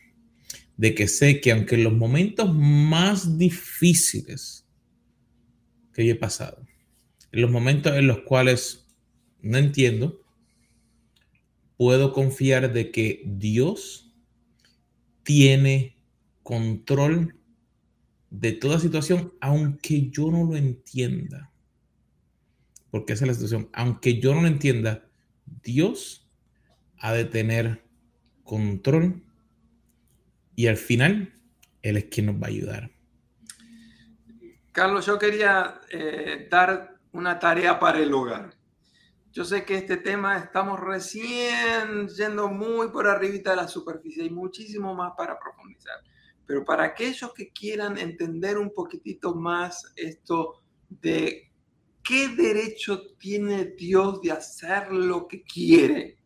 de 0.78 0.94
que 0.94 1.08
sé 1.08 1.40
que 1.40 1.52
aunque 1.52 1.74
en 1.74 1.84
los 1.84 1.92
momentos 1.92 2.54
más 2.54 3.36
difíciles 3.36 4.66
que 5.92 6.06
yo 6.06 6.12
he 6.12 6.16
pasado, 6.16 6.64
en 7.32 7.42
los 7.42 7.50
momentos 7.50 7.94
en 7.94 8.06
los 8.06 8.20
cuales 8.20 8.86
no 9.42 9.58
entiendo, 9.58 10.22
puedo 11.76 12.12
confiar 12.12 12.72
de 12.72 12.92
que 12.92 13.22
Dios 13.26 14.14
tiene 15.24 15.98
control 16.44 17.34
de 18.30 18.52
toda 18.52 18.78
situación, 18.78 19.34
aunque 19.40 20.08
yo 20.10 20.30
no 20.30 20.44
lo 20.44 20.56
entienda. 20.56 21.52
Porque 22.90 23.12
esa 23.14 23.24
es 23.24 23.28
la 23.28 23.34
situación. 23.34 23.68
Aunque 23.72 24.20
yo 24.20 24.34
no 24.34 24.42
lo 24.42 24.48
entienda, 24.48 25.08
Dios 25.62 26.30
ha 26.98 27.12
de 27.12 27.24
tener 27.24 27.84
control 28.44 29.27
y 30.58 30.66
al 30.66 30.76
final 30.76 31.32
Él 31.82 31.98
es 31.98 32.06
quien 32.06 32.26
nos 32.26 32.34
va 32.34 32.46
a 32.46 32.50
ayudar. 32.50 32.90
Carlos, 34.72 35.06
yo 35.06 35.16
quería 35.16 35.80
eh, 35.88 36.48
dar 36.50 36.96
una 37.12 37.38
tarea 37.38 37.78
para 37.78 38.00
el 38.00 38.12
hogar. 38.12 38.50
Yo 39.30 39.44
sé 39.44 39.64
que 39.64 39.76
este 39.76 39.98
tema 39.98 40.36
estamos 40.36 40.80
recién 40.80 42.08
yendo 42.08 42.48
muy 42.48 42.88
por 42.88 43.06
arribita 43.06 43.50
de 43.50 43.56
la 43.56 43.68
superficie 43.68 44.24
y 44.24 44.30
muchísimo 44.30 44.96
más 44.96 45.12
para 45.16 45.38
profundizar. 45.38 46.00
Pero 46.44 46.64
para 46.64 46.82
aquellos 46.86 47.32
que 47.34 47.52
quieran 47.52 47.96
entender 47.96 48.58
un 48.58 48.74
poquitito 48.74 49.36
más 49.36 49.92
esto 49.94 50.64
de 50.88 51.52
qué 52.02 52.30
derecho 52.30 53.14
tiene 53.16 53.76
Dios 53.78 54.20
de 54.22 54.32
hacer 54.32 54.90
lo 54.90 55.28
que 55.28 55.44
quiere, 55.44 56.17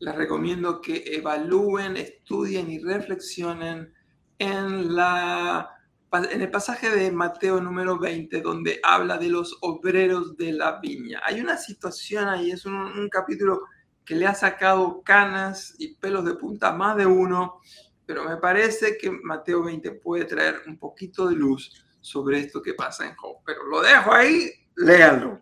les 0.00 0.14
recomiendo 0.14 0.80
que 0.80 1.02
evalúen, 1.06 1.96
estudien 1.96 2.70
y 2.70 2.78
reflexionen 2.78 3.92
en, 4.38 4.94
la, 4.94 5.70
en 6.12 6.40
el 6.40 6.50
pasaje 6.50 6.90
de 6.90 7.10
Mateo 7.10 7.60
número 7.60 7.98
20, 7.98 8.40
donde 8.40 8.80
habla 8.82 9.18
de 9.18 9.28
los 9.28 9.58
obreros 9.60 10.36
de 10.36 10.52
la 10.52 10.78
viña. 10.80 11.20
Hay 11.24 11.40
una 11.40 11.56
situación 11.56 12.28
ahí, 12.28 12.50
es 12.50 12.64
un, 12.64 12.74
un 12.74 13.08
capítulo 13.08 13.62
que 14.04 14.14
le 14.14 14.26
ha 14.26 14.34
sacado 14.34 15.02
canas 15.02 15.74
y 15.78 15.94
pelos 15.96 16.24
de 16.24 16.34
punta 16.34 16.72
más 16.72 16.96
de 16.96 17.06
uno, 17.06 17.60
pero 18.06 18.24
me 18.26 18.36
parece 18.38 18.96
que 18.96 19.10
Mateo 19.10 19.64
20 19.64 19.90
puede 19.92 20.24
traer 20.24 20.62
un 20.66 20.78
poquito 20.78 21.28
de 21.28 21.34
luz 21.34 21.84
sobre 22.00 22.40
esto 22.40 22.62
que 22.62 22.72
pasa 22.74 23.06
en 23.06 23.14
Job. 23.16 23.38
Pero 23.44 23.64
lo 23.66 23.82
dejo 23.82 24.12
ahí, 24.12 24.50
léanlo. 24.76 25.38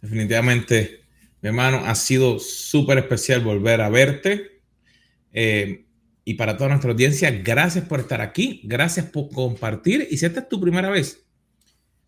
Definitivamente, 0.00 1.05
mi 1.46 1.50
hermano, 1.50 1.84
ha 1.86 1.94
sido 1.94 2.40
súper 2.40 2.98
especial 2.98 3.40
volver 3.40 3.80
a 3.80 3.88
verte. 3.88 4.62
Eh, 5.32 5.86
y 6.24 6.34
para 6.34 6.56
toda 6.56 6.70
nuestra 6.70 6.90
audiencia, 6.90 7.30
gracias 7.30 7.84
por 7.84 8.00
estar 8.00 8.20
aquí, 8.20 8.62
gracias 8.64 9.06
por 9.06 9.28
compartir. 9.28 10.08
Y 10.10 10.16
si 10.16 10.26
esta 10.26 10.40
es 10.40 10.48
tu 10.48 10.60
primera 10.60 10.90
vez, 10.90 11.24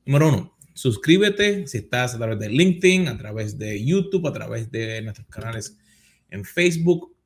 número 0.05 0.30
uno, 0.30 0.59
suscríbete 0.74 1.68
si 1.68 1.78
estás 1.78 2.16
a 2.16 2.18
través 2.18 2.41
de 2.41 2.49
LinkedIn, 2.49 3.07
a 3.07 3.16
través 3.16 3.57
de 3.57 3.84
YouTube, 3.84 4.26
a 4.26 4.32
través 4.32 4.72
de 4.72 5.03
nuestros 5.03 5.28
canales 5.28 5.78
en 6.30 6.45
Facebook, 6.45 7.16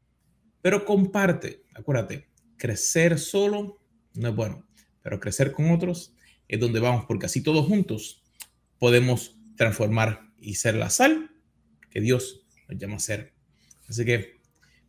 pero 0.61 0.85
comparte 0.85 1.63
acuérdate, 1.75 2.29
crecer 2.59 3.19
solo 3.19 3.81
no 4.13 4.29
es 4.29 4.37
bueno, 4.37 4.67
pero 5.01 5.19
crecer 5.19 5.53
con 5.53 5.71
otros 5.71 6.15
es 6.47 6.61
donde 6.61 6.79
vamos, 6.79 7.07
porque 7.09 7.25
así 7.25 7.43
todos 7.43 7.65
juntos 7.65 8.23
podemos 8.79 9.35
transformar 9.57 10.31
y 10.39 10.57
ser 10.57 10.75
la 10.75 10.91
sal 10.91 11.32
que 11.93 12.01
Dios 12.01 12.43
nos 12.69 12.79
llama 12.79 12.97
a 12.97 13.01
ser. 13.01 13.33
Así 13.89 14.05
que, 14.05 14.41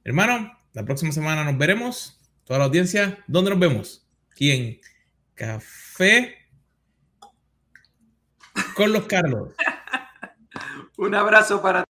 hermano, 0.04 0.58
la 0.74 0.86
próxima 0.86 1.12
semana 1.12 1.44
nos 1.44 1.58
veremos. 1.58 2.20
Toda 2.46 2.60
la 2.60 2.66
audiencia, 2.66 3.24
¿dónde 3.28 3.52
nos 3.52 3.60
vemos? 3.60 4.08
Aquí 4.32 4.52
en 4.52 4.82
Café 5.36 6.36
con 8.76 8.92
los 8.92 9.06
Carlos. 9.06 9.54
Un 10.98 11.16
abrazo 11.16 11.62
para 11.62 11.86